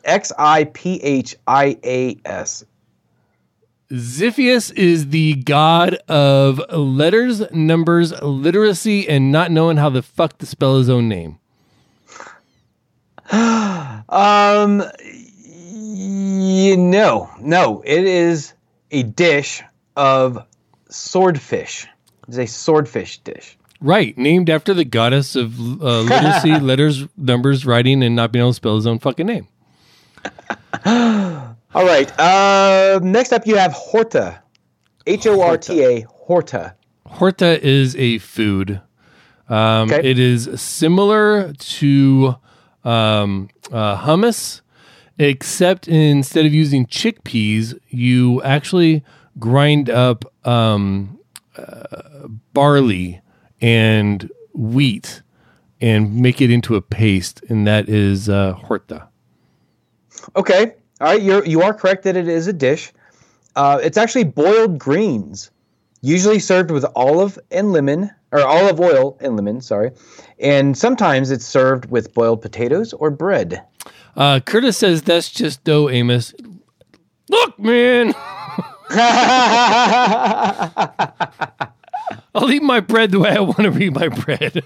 [0.04, 2.66] X I P H I A S.
[3.94, 10.48] Xiphias is the god of letters, numbers, literacy, and not knowing how the fuck to
[10.48, 11.38] spell his own name.
[14.10, 14.84] Um,
[15.42, 18.54] you know, no, it is
[18.92, 19.64] a dish
[19.96, 20.46] of
[20.90, 21.88] swordfish.
[22.28, 23.58] It's a swordfish dish.
[23.82, 28.52] Right, named after the goddess of uh, literacy, letters, numbers, writing, and not being able
[28.52, 29.48] to spell his own fucking name.
[31.76, 32.12] All right.
[32.20, 34.42] Uh, next up, you have horta.
[35.08, 36.02] H O R T A.
[36.02, 36.76] Horta.
[37.08, 38.82] Horta is a food.
[39.50, 40.10] Um, Okay.
[40.10, 42.36] It is similar to
[42.84, 44.62] um, uh, hummus,
[45.18, 49.04] except instead of using chickpeas, you actually
[49.40, 51.20] grind up um,
[51.58, 53.22] uh, barley
[53.62, 55.22] and wheat
[55.82, 59.08] and make it into a paste, and that is uh, horta.
[60.36, 60.76] Okay.
[61.04, 61.22] All right.
[61.22, 62.94] You're you are correct that it is a dish.
[63.58, 65.52] Uh, it's actually boiled greens,
[66.00, 69.60] usually served with olive and lemon, or olive oil and lemon.
[69.60, 69.92] Sorry,
[70.40, 73.62] and sometimes it's served with boiled potatoes or bread.
[74.16, 76.34] Uh, Curtis says that's just dough, Amos.
[77.28, 78.14] Look, man,
[82.34, 84.64] I'll eat my bread the way I want to eat my bread.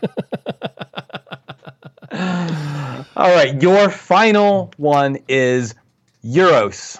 [3.17, 5.73] All right, your final one is
[6.23, 6.99] euros.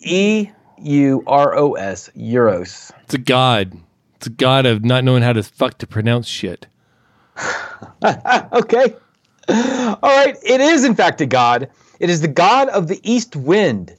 [0.00, 0.48] E
[0.80, 2.10] U R O S.
[2.16, 2.92] Euros.
[3.04, 3.76] it's a god.
[4.16, 6.66] It's a god of not knowing how to fuck to pronounce shit.
[8.02, 8.94] Okay.
[9.48, 11.70] All right, it is in fact a god.
[12.00, 13.96] It is the god of the east wind,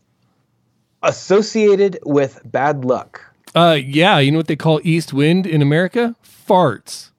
[1.04, 3.22] associated with bad luck.
[3.56, 6.16] Uh, yeah, you know what they call east wind in America?
[6.48, 7.10] Farts.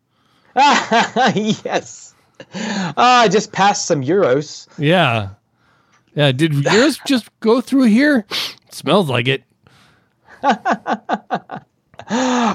[0.55, 2.15] yes.
[2.55, 4.69] Ah, I just passed some euros.
[4.79, 5.31] Yeah,
[6.15, 6.33] yeah.
[6.33, 8.27] Did yours just go through here?
[8.71, 9.45] smells like it.
[10.43, 10.57] All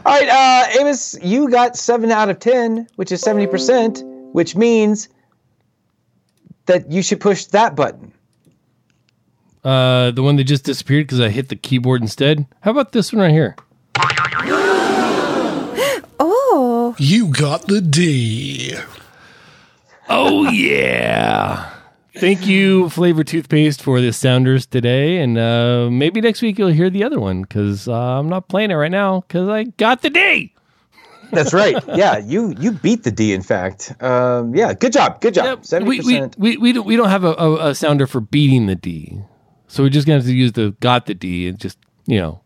[0.04, 4.02] right, uh, Amos, you got seven out of ten, which is seventy percent,
[4.34, 5.08] which means
[6.65, 8.12] that you should push that button.
[9.63, 12.46] Uh, the one that just disappeared because I hit the keyboard instead.
[12.62, 13.56] How about this one right here?
[16.18, 18.74] Oh, you got the D.
[20.08, 21.75] Oh yeah.
[22.17, 26.89] Thank you, Flavor Toothpaste, for the sounders today, and uh, maybe next week you'll hear
[26.89, 30.10] the other one because uh, I'm not playing it right now because I got the
[30.10, 30.54] D.
[31.32, 31.75] That's right.
[31.95, 33.34] Yeah, you you beat the D.
[33.34, 35.65] In fact, um, yeah, good job, good job.
[35.65, 36.36] Seventy we, we, percent.
[36.38, 39.19] we, we, don't, we don't have a, a, a sounder for beating the D.
[39.67, 42.19] So we're just going to have to use the got the D and just, you
[42.19, 42.41] know,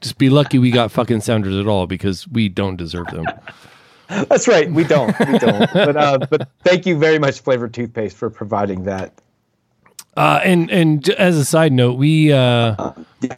[0.00, 3.24] just be lucky we got fucking sounders at all because we don't deserve them.
[4.08, 4.70] That's right.
[4.70, 5.18] We don't.
[5.20, 5.72] We don't.
[5.72, 9.12] but uh, but thank you very much, Flavor Toothpaste, for providing that.
[10.16, 13.36] Uh, and and as a side note, we uh, yeah.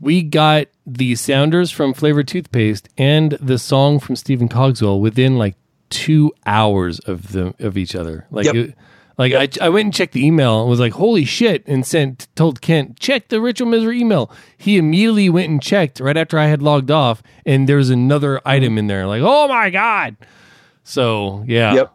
[0.00, 5.56] we got the sounders from Flavor Toothpaste and the song from Stephen Cogswell within like
[5.90, 8.26] two hours of the of each other.
[8.30, 8.54] Like, Yep.
[8.54, 8.74] it-
[9.18, 12.28] like I, I went and checked the email and was like, "Holy shit!" and sent
[12.34, 14.30] told Kent check the Ritual Misery email.
[14.56, 18.40] He immediately went and checked right after I had logged off, and there was another
[18.44, 19.06] item in there.
[19.06, 20.16] Like, oh my god!
[20.84, 21.94] So yeah, Yep,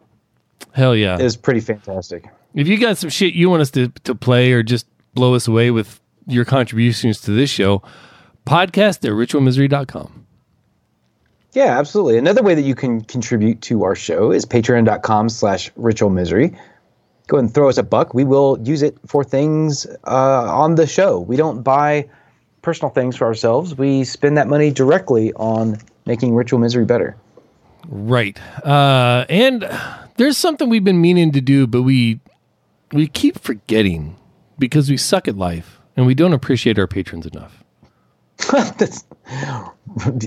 [0.72, 1.14] hell yeah.
[1.16, 2.24] it is pretty fantastic.
[2.54, 5.46] If you got some shit you want us to, to play or just blow us
[5.46, 7.82] away with your contributions to this show,
[8.46, 10.26] podcast at ritualmisery.com.
[11.52, 12.18] Yeah, absolutely.
[12.18, 16.56] Another way that you can contribute to our show is patreon.com slash ritual misery.
[17.28, 18.12] Go and throw us a buck.
[18.14, 21.20] We will use it for things uh, on the show.
[21.20, 22.08] We don't buy
[22.62, 23.76] personal things for ourselves.
[23.76, 27.16] We spend that money directly on making ritual misery better.
[27.86, 28.38] Right.
[28.64, 29.68] Uh, and
[30.16, 32.20] there's something we've been meaning to do, but we
[32.92, 34.16] we keep forgetting
[34.58, 37.62] because we suck at life and we don't appreciate our patrons enough.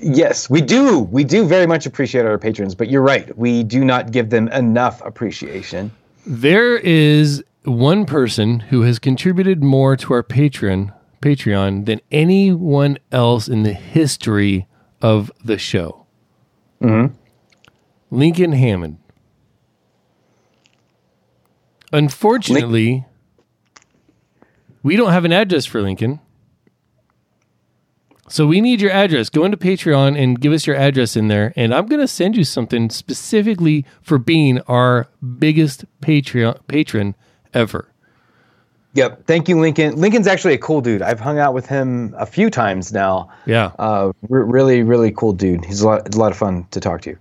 [0.04, 1.00] Yes, we do.
[1.00, 3.36] We do very much appreciate our patrons, but you're right.
[3.38, 5.92] We do not give them enough appreciation.
[6.26, 13.48] There is one person who has contributed more to our Patreon Patreon than anyone else
[13.48, 14.68] in the history
[15.02, 16.08] of the show.
[16.82, 17.14] Mm-hmm.
[18.10, 18.98] Lincoln Hammond.
[21.94, 23.06] Unfortunately,
[24.82, 26.20] we don't have an address for Lincoln.
[28.32, 29.30] So we need your address.
[29.30, 31.52] Go into Patreon and give us your address in there.
[31.58, 35.08] And I'm going to send you something specifically for being our
[35.38, 37.16] biggest Patreon patron
[37.54, 37.90] ever.
[38.94, 39.26] Yep.
[39.28, 39.98] Thank you, Lincoln.
[39.98, 41.02] Lincoln's actually a cool dude.
[41.02, 43.30] I've hung out with him a few times now.
[43.46, 43.72] Yeah.
[43.78, 45.66] Uh, re- really, really cool dude.
[45.66, 47.18] He's a lot, a lot of fun to talk to.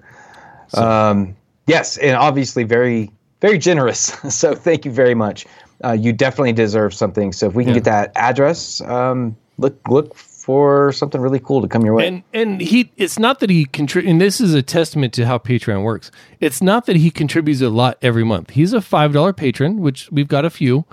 [0.74, 1.36] Um,
[1.66, 4.00] yes, and obviously very, very generous.
[4.34, 5.44] so thank you very much.
[5.84, 7.32] Uh, you definitely deserve something.
[7.32, 7.80] So if we can Yeah.
[7.80, 10.14] get that address, um, look look
[10.50, 12.08] for something really cool to come your way.
[12.08, 15.38] And and he it's not that he contrib and this is a testament to how
[15.38, 16.10] Patreon works.
[16.40, 18.50] It's not that he contributes a lot every month.
[18.50, 20.84] He's a five dollar patron, which we've got a few,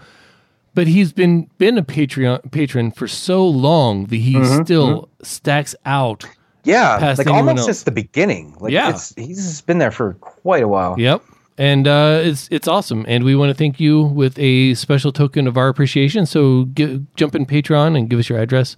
[0.76, 5.74] but he's been been a Patreon patron for so long that he Mm-hmm, still stacks
[5.86, 6.24] out.
[6.64, 7.66] yeah, like almost else.
[7.66, 8.56] since the beginning.
[8.60, 8.92] Like Yeah.
[8.92, 10.94] it's, he's been there for quite a while.
[11.00, 11.24] Yep.
[11.60, 15.48] And uh, it's it's awesome, and we want to thank you with a special token
[15.48, 16.28] of our appreciation.
[16.28, 16.66] So
[17.16, 18.78] jump in Patreon and give us your address,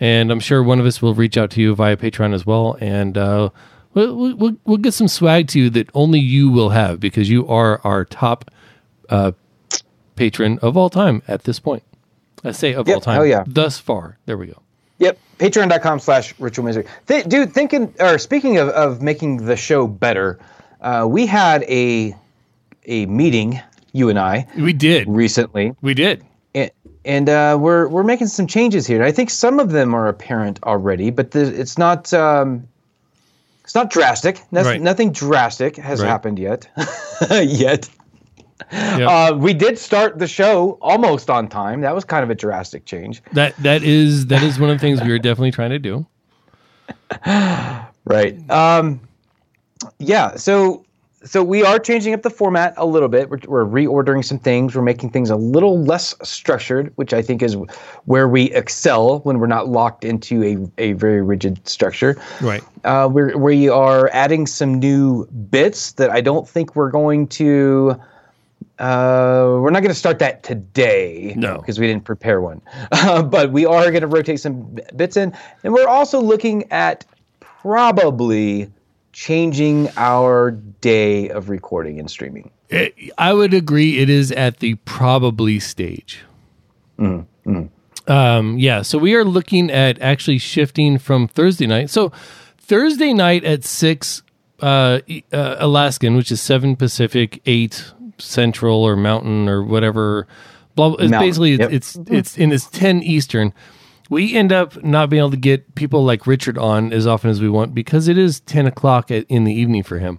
[0.00, 2.76] and I'm sure one of us will reach out to you via Patreon as well,
[2.80, 3.50] and uh,
[3.94, 7.28] we'll, we'll- we'll we'll get some swag to you that only you will have because
[7.30, 8.50] you are our top
[9.08, 9.32] uh,
[10.16, 11.82] patron of all time at this point.
[12.44, 13.14] I say of Yep, all time.
[13.14, 13.44] hell yeah.
[13.46, 14.62] Thus far, there we go.
[14.98, 15.18] Yep.
[15.38, 16.84] Patreon.com slash ritual misery.
[17.06, 20.38] Th- dude, thinking or speaking of, of making the show better,
[20.80, 22.14] uh, we had a
[22.86, 23.60] a meeting,
[23.92, 25.06] you and I, We did.
[25.08, 26.24] recently, We did.
[27.08, 29.02] And, uh, we're we're making some changes here.
[29.02, 32.68] I think some of them are apparent already, but the, it's not um,
[33.64, 34.42] it's not drastic.
[34.52, 34.80] Right.
[34.80, 36.08] Nothing drastic has Right.
[36.08, 36.68] happened yet.
[37.30, 37.88] yet.
[38.72, 39.08] Yep.
[39.08, 41.80] Uh, we did start the show almost on time.
[41.80, 43.22] That was kind of a drastic change.
[43.32, 46.06] that that is that is one of the things we were definitely trying to do.
[48.04, 48.38] Right.
[48.50, 49.00] Um,
[49.98, 50.36] yeah.
[50.36, 50.84] So
[51.28, 53.28] so we are changing up the format a little bit.
[53.28, 54.74] We're, we're reordering some things.
[54.74, 57.56] We're making things a little less structured, which I think is
[58.06, 62.16] where we excel when we're not locked into a, a very rigid structure.
[62.40, 62.62] Right.
[62.84, 68.00] Uh, we're, we are adding some new bits that I don't think we're going to.
[68.78, 71.58] Uh, we're not going to start that today, No.
[71.58, 72.62] because we didn't prepare one.
[72.92, 77.04] Uh, but we are going to rotate some bits in, and we're also looking at
[77.40, 78.70] probably
[79.18, 82.52] changing our day of recording and streaming.
[82.68, 83.98] It, I would agree.
[83.98, 86.20] It is at the probably stage.
[88.06, 88.82] Um, yeah.
[88.82, 91.90] So we are looking at actually shifting from Thursday night.
[91.90, 92.12] So
[92.58, 94.22] Thursday night at six
[94.60, 95.00] uh,
[95.32, 100.28] uh, Alaskan, which is seven Pacific, eight Central or Mountain or whatever.
[100.76, 100.90] Blah.
[100.90, 101.72] blah it's Mountain, basically yep.
[101.72, 103.52] it's it's in it's ten Eastern.
[104.08, 107.40] We end up not being able to get people like Richard on as often as
[107.40, 110.18] we want because it is ten o'clock at, in the evening for him.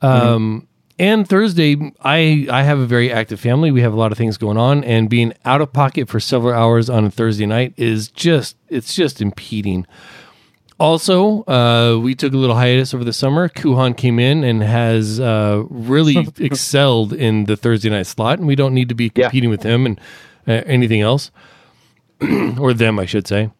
[0.00, 0.66] Um,
[0.98, 3.70] and Thursday, I I have a very active family.
[3.70, 6.52] We have a lot of things going on, and being out of pocket for several
[6.54, 9.86] hours on a Thursday night is just it's just impeding.
[10.80, 13.48] Also, uh, we took a little hiatus over the summer.
[13.48, 18.56] Kuhan came in and has uh, really excelled in the Thursday night slot, and we
[18.56, 19.24] don't need to be Yeah.
[19.26, 20.00] competing with him and
[20.48, 21.30] uh, anything else,
[22.58, 23.50] or them, I should say.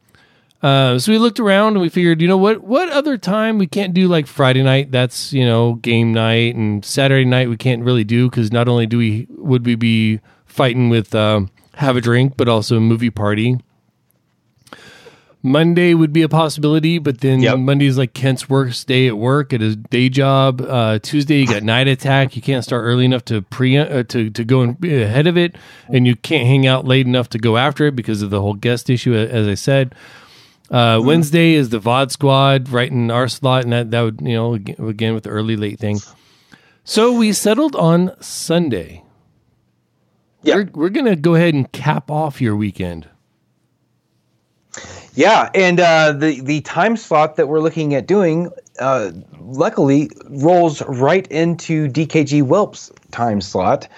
[0.63, 2.63] Uh, so we looked around and we figured, you know what?
[2.63, 4.93] What other time we can't do like Friday night?
[4.93, 8.87] That's you know game night, and Saturday night we can't really do because not only
[8.87, 13.11] do we would we be fighting with um, have a drink, but also a movie
[13.11, 13.59] party.
[15.45, 17.59] Monday would be a possibility, but then Yep.
[17.59, 20.61] Monday's like Kent's worst day at work at his day job.
[20.61, 22.36] Uh, Tuesday you got night attack.
[22.36, 25.36] You can't start early enough to pre uh, to to go and be ahead of
[25.36, 25.57] it,
[25.88, 28.55] and you can't hang out late enough to go after it because of the whole
[28.55, 29.95] guest issue, as I said.
[30.70, 34.34] Uh, Wednesday is the VOD squad right in our slot, and that that would you
[34.34, 35.99] know again with the early late thing.
[36.84, 39.03] So we settled on Sunday.
[40.43, 40.55] Yeah.
[40.57, 43.09] We're, we're gonna go ahead and cap off your weekend.
[45.15, 50.81] Yeah, and uh, the the time slot that we're looking at doing, uh, luckily, rolls
[50.83, 53.89] right into DKG Whelp's time slot.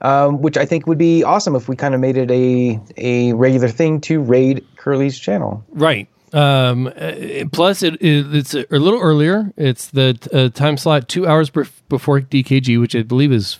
[0.00, 3.32] um, which I think would be awesome if we kind of made it a a
[3.32, 5.64] regular thing to raid Curly's channel.
[5.70, 6.08] Right.
[6.32, 9.50] Um, uh, plus, it, it, it's a, little earlier.
[9.56, 13.54] It's the uh, time slot two hours bef- before DKG, which I believe is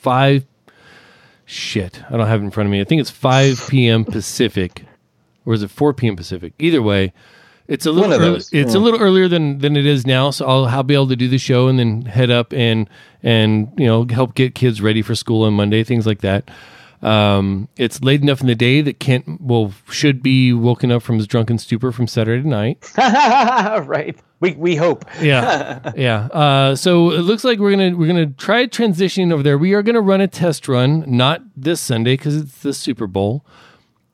[0.00, 0.44] five.
[1.46, 2.80] Shit, I don't have it in front of me.
[2.80, 4.04] I think it's five p.m.
[4.04, 4.84] Pacific,
[5.46, 6.16] or is it four p.m.
[6.16, 6.54] Pacific?
[6.58, 7.12] Either way,
[7.66, 10.30] it's a little early, it's a little earlier than than it is now.
[10.30, 12.88] So I'll, I'll be able to do the show and then head up and
[13.22, 16.50] and you know help get kids ready for school on Monday, things like that.
[17.04, 21.16] Um, it's late enough in the day that Kent will should be woken up from
[21.16, 22.90] his drunken stupor from Saturday night.
[22.98, 24.18] right.
[24.40, 25.04] We we hope.
[25.20, 26.26] Yeah, yeah.
[26.26, 29.58] Uh, so it looks like we're gonna we're gonna try transitioning over there.
[29.58, 33.44] We are gonna run a test run, not this Sunday because it's the Super Bowl.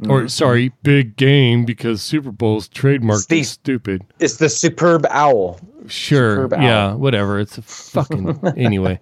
[0.09, 3.43] Or sorry, big game because Super Bowl's trademark Steve.
[3.43, 4.03] is stupid.
[4.19, 5.61] It's the superb owl.
[5.89, 6.37] Sure.
[6.37, 6.63] Superb owl.
[6.63, 7.39] Yeah, whatever.
[7.39, 8.99] It's a fucking anyway.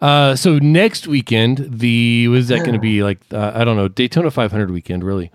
[0.00, 3.20] Uh, so next weekend, the what is that going to be like?
[3.32, 5.30] Uh, I don't know, Daytona 500 weekend, really.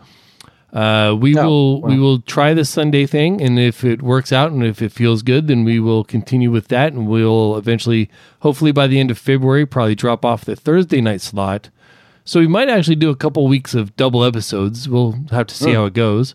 [0.74, 4.51] Uh, we No, will we will try the Sunday thing, and if it works out
[4.51, 8.09] and if it feels good, then we will continue with that, and we'll eventually,
[8.39, 11.70] hopefully by the end of February, probably drop off the Thursday night slot.
[12.26, 14.90] So we might actually do a couple weeks of double episodes.
[14.90, 16.34] We'll have to see how it goes.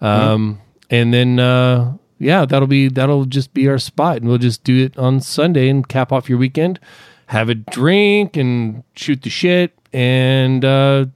[0.00, 0.60] Um,
[0.90, 4.84] and then uh, yeah, that'll be that'll just be our spot, and we'll just do
[4.84, 6.78] it on Sunday and cap off your weekend.
[7.26, 11.06] Have a drink and shoot the shit, and uh,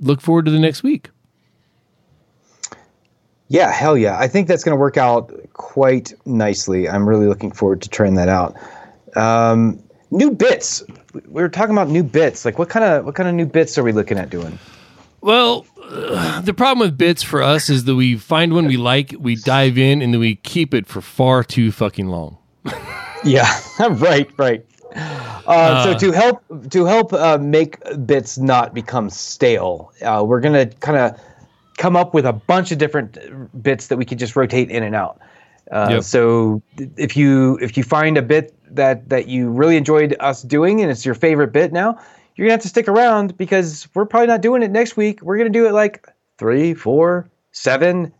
[0.00, 1.10] look forward to the next week.
[3.48, 4.18] Yeah, hell yeah.
[4.18, 6.88] I think that's going to work out quite nicely.
[6.88, 8.56] I'm really looking forward to trying that out.
[9.16, 10.82] Um, new bits.
[11.14, 12.44] We were talking about new bits.
[12.44, 14.58] Like what kind of what kind of new bits are we looking at doing?
[15.20, 19.14] Well, uh, the problem with bits for us is that we find one we like,
[19.18, 22.38] we dive in, and then we keep it for far too fucking long.
[23.24, 23.48] Yeah,
[23.80, 24.64] right, right.
[24.94, 30.66] Uh, so to help to help uh, make bits not become stale, uh, we're gonna
[30.66, 31.20] kind of
[31.78, 33.18] come up with a bunch of different
[33.60, 35.20] bits that we could just rotate in and out.
[35.72, 36.02] Uh, Yep.
[36.04, 36.62] So
[36.96, 40.90] if you if you find a bit that that you really enjoyed us doing and
[40.90, 41.98] it's your favorite bit now,
[42.36, 45.22] you're gonna have to stick around because we're probably not doing it next week.
[45.22, 46.06] We're gonna do it like
[46.38, 48.12] three, four, seven,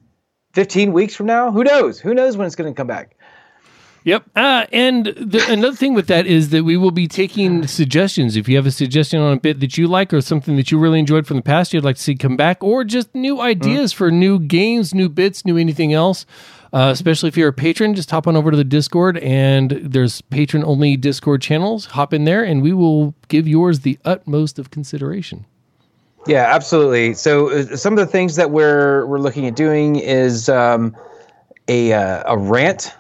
[0.55, 1.53] 15 weeks from now.
[1.53, 2.01] Who knows?
[2.01, 3.17] Who knows when it's gonna come back?
[4.09, 4.25] Yep.
[4.35, 8.37] Uh, and the, another thing with that is that we will be taking suggestions.
[8.37, 10.79] If you have a suggestion on a bit that you like or something that you
[10.79, 13.93] really enjoyed from the past you'd like to see come back, or just new ideas
[13.93, 16.25] for new games, new bits, new anything else,
[16.73, 20.23] uh, especially if you're a patron, just hop on over to the Discord and there's
[20.23, 21.85] patron only Discord channels.
[21.85, 25.45] Hop in there and we will give yours the utmost of consideration.
[26.27, 27.13] Yeah, absolutely.
[27.13, 30.97] So uh, some of the things that we're we're looking at doing is um,
[31.69, 32.95] a uh, a rant.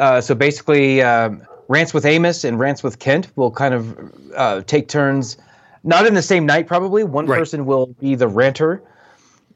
[0.00, 4.62] Uh, so basically, um, rants with Amos and rants with Kent will kind of uh,
[4.62, 5.36] take turns,
[5.84, 6.66] not in the same night.
[6.66, 7.38] Probably one Right.
[7.38, 8.82] person will be the ranter,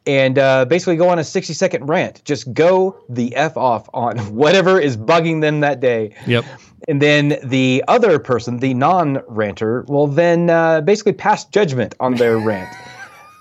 [0.07, 2.23] and uh, basically go on a sixty second rant.
[2.25, 6.15] Just go the f off on whatever is bugging them that day.
[6.27, 6.45] Yep.
[6.87, 12.37] And then the other person, the non-ranter, will then uh, basically pass judgment on their
[12.39, 12.69] rant.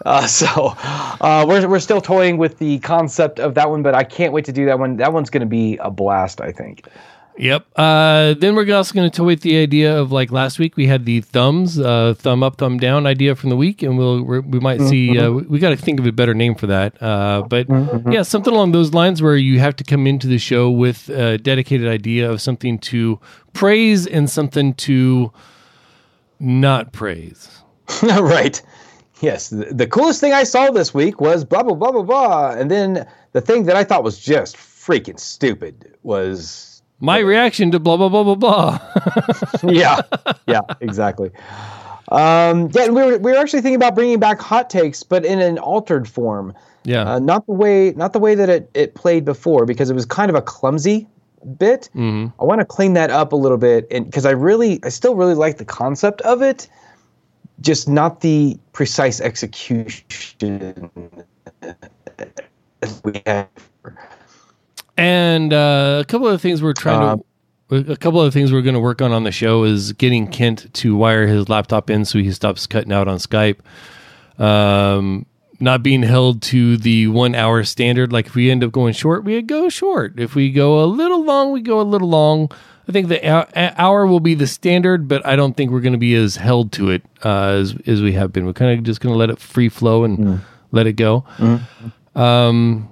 [0.04, 4.04] Uh, so uh, we're we're still toying with the concept of that one, but I
[4.04, 4.98] can't wait to do that one.
[4.98, 6.88] That one's going to be a blast, I think.
[7.38, 7.66] Yep.
[7.76, 10.86] Uh, then we're also going to toy with the idea of like last week we
[10.86, 14.42] had the thumbs, uh, thumb up, thumb down idea from the week, and we'll we're,
[14.42, 15.18] we might see.
[15.18, 17.02] Uh, we, we got to think of a better name for that.
[17.02, 17.68] Uh, but
[18.12, 21.38] yeah, something along those lines where you have to come into the show with a
[21.40, 23.20] dedicated idea of something to
[23.54, 25.32] praise and something to
[26.40, 27.50] not praise.
[28.04, 28.62] right.
[29.24, 29.50] Yes.
[29.50, 32.70] The, the coolest thing I saw this week was blah blah blah blah blah, and
[32.70, 37.96] then the thing that I thought was just freaking stupid was My reaction to blah
[37.96, 38.80] blah blah blah blah.
[39.64, 40.02] yeah,
[40.46, 41.32] yeah, exactly.
[42.10, 45.24] Um, yeah, and we were we were actually thinking about bringing back hot takes, but
[45.24, 46.54] in an altered form.
[46.84, 47.14] yeah.
[47.14, 50.06] Uh, not the way not the way that it, it played before because it was
[50.06, 51.08] kind of a clumsy
[51.58, 51.90] bit.
[51.96, 52.28] Mm-hmm.
[52.42, 55.16] I want to clean that up a little bit, and because I really I still
[55.16, 56.68] really like the concept of it,
[57.62, 60.04] just not the precise execution.
[63.04, 63.48] we have.
[64.98, 67.24] And uh, a couple of things we're trying
[67.70, 70.28] to, a couple of things we're going to work on on the show is getting
[70.28, 73.60] Kent to wire his laptop in so he stops cutting out on Skype.
[74.40, 75.26] Um,
[75.60, 78.12] not being held to the one hour standard.
[78.12, 80.20] Like if we end up going short, we go short.
[80.20, 82.52] If we go a little long, we go a little long.
[82.88, 86.00] I think the hour will be the standard, but I don't think we're going to
[86.00, 88.46] be as held to it uh, as as we have been.
[88.46, 91.24] We're kind of just going to let it free flow and let it go.
[92.16, 92.90] Um,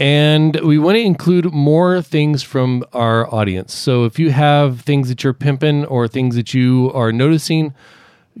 [0.00, 3.74] and we want to include more things from our audience.
[3.74, 7.74] So if you have things that you're pimping or things that you are noticing,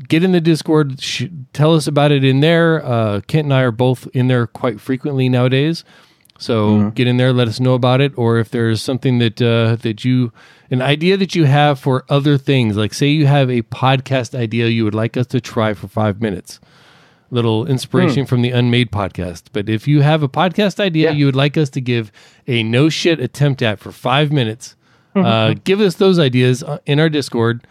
[0.08, 1.00] get in the Discord.
[1.00, 2.84] Sh- tell us about it in there.
[2.84, 5.84] Uh, Kent and I are both in there quite frequently nowadays.
[6.42, 9.76] So get in there, let us know about it, or if there's something that uh,
[9.76, 10.32] that you,
[10.70, 14.66] an idea that you have for other things, like say you have a podcast idea
[14.66, 16.58] you would like us to try for five minutes,
[17.30, 19.44] little inspiration from the Unmade podcast.
[19.52, 21.16] But if you have a podcast idea Yeah.
[21.16, 22.10] you would like us to give
[22.48, 24.74] a no shit attempt at for five minutes,
[25.14, 27.66] uh, give us those ideas uh, in our Discord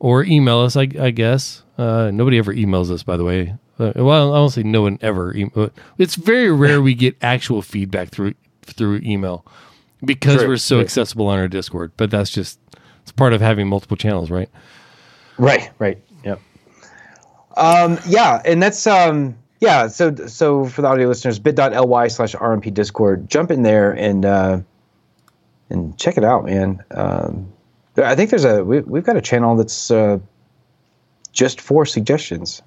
[0.00, 0.76] or email us.
[0.76, 3.54] I, I guess uh, nobody ever emails us, by the way.
[3.78, 5.34] Uh, well, I won't say no one ever.
[5.98, 9.44] It's very rare we get actual feedback through through email
[10.04, 10.84] because True, we're so true.
[10.84, 11.92] accessible on our Discord.
[11.96, 12.58] But that's just
[13.02, 14.50] it's part of having multiple channels, right?
[15.38, 15.98] Right, right.
[16.24, 16.36] Yeah.
[17.56, 19.88] Um, yeah, and that's um, yeah.
[19.88, 24.60] So so for the audio listeners, bit.ly slash RMP Discord, jump in there and uh,
[25.70, 26.82] and check it out, man.
[26.90, 27.52] Um,
[27.96, 30.18] I think there's a we, we've got a channel that's uh,
[31.32, 32.62] just for suggestions.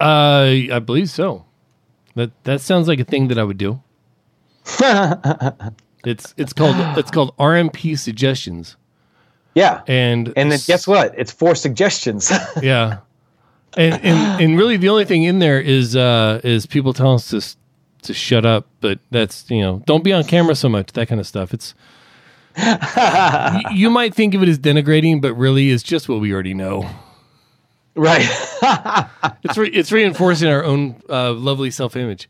[0.00, 1.44] Uh, I believe so.
[2.14, 3.80] That that sounds like a thing that I would do.
[6.04, 8.76] it's it's called it's called RMP suggestions,
[9.54, 11.14] Yeah, and and then guess what?
[11.16, 12.30] It's for suggestions.
[12.62, 12.98] yeah,
[13.76, 17.28] and, and and really the only thing in there is uh is people telling us
[17.30, 17.56] to
[18.02, 21.20] to shut up, but that's you know don't be on camera so much that kind
[21.20, 21.54] of stuff.
[21.54, 21.74] It's
[22.58, 26.54] y- you might think of it as denigrating, but really it's just what we already
[26.54, 26.88] know.
[27.98, 28.26] Right.
[29.44, 32.28] It's re- it's reinforcing our own uh, lovely self image.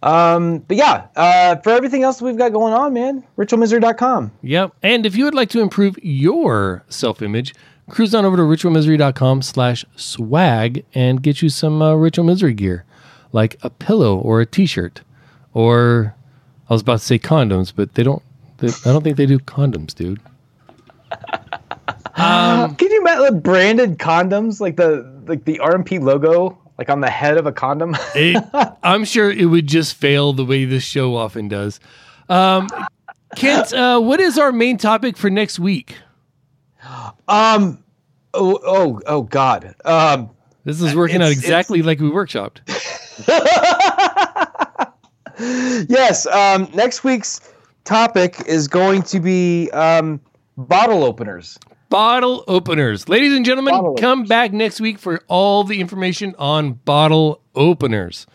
[0.00, 4.32] but yeah, uh, for everything else we've got going on, man, ritualmisery.com.
[4.42, 4.72] Yep.
[4.82, 7.54] And if you would like to improve your self image,
[7.88, 12.84] cruise on over to ritualmisery.com slash swag and get you some uh, ritual misery gear,
[13.32, 15.02] like a pillow or a t shirt.
[15.54, 16.14] Or
[16.68, 18.22] I was about to say condoms, but they don't,
[18.58, 20.20] they, I don't think they do condoms, dude.
[22.78, 27.10] Can you imagine like, branded condoms, like the like the RMP logo, like on the
[27.10, 27.94] head of a condom?
[28.14, 28.42] It,
[28.82, 31.78] I'm sure it would just fail the way this show often does.
[32.30, 32.68] Um,
[33.36, 35.96] Kent, uh, what is our main topic for next week?
[37.28, 37.84] Um.
[38.32, 38.60] Oh.
[38.64, 39.00] Oh.
[39.06, 39.22] Oh.
[39.22, 39.74] God.
[39.84, 40.30] Um.
[40.64, 42.60] This is working out exactly like we workshopped.
[45.38, 46.26] Yes.
[46.26, 46.70] Um.
[46.72, 47.52] Next week's
[47.84, 50.18] topic is going to be um
[50.56, 51.58] bottle openers.
[51.88, 53.08] Bottle openers.
[53.08, 58.26] Ladies and gentlemen, Bottle come back next week for all the information on bottle openers.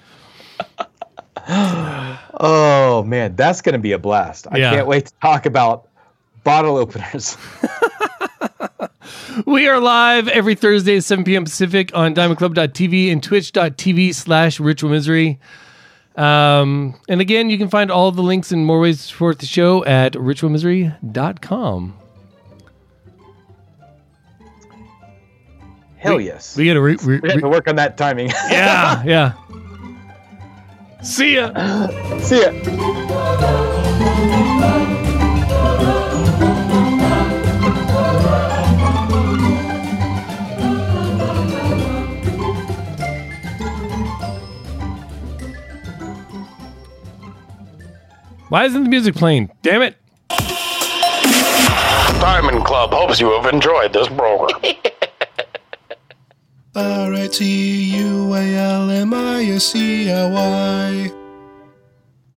[2.44, 4.48] Oh man, that's going to be a blast.
[4.52, 4.72] I Yeah.
[4.72, 5.88] can't wait to talk about
[6.44, 7.38] bottle openers.
[9.46, 11.46] We are live every Thursday at 7 p.m.
[11.46, 15.40] Pacific on diamondclub.tv and twitch.tv slash ritual misery.
[16.18, 19.46] Um, and again, you can find all the links and more ways to support the
[19.46, 21.98] show at ritualmisery.com.
[26.02, 26.58] Hell yes.
[26.58, 28.30] We got to re- re- We have to re- work on that timing.
[28.50, 29.34] yeah, yeah.
[31.04, 31.52] See ya.
[32.20, 32.52] See ya.
[48.50, 49.52] Why isn't the music playing?
[49.62, 49.98] Damn it.
[52.20, 54.60] Diamond Club hopes you have enjoyed this program.
[56.74, 61.21] R I T U A L M I S E L Y.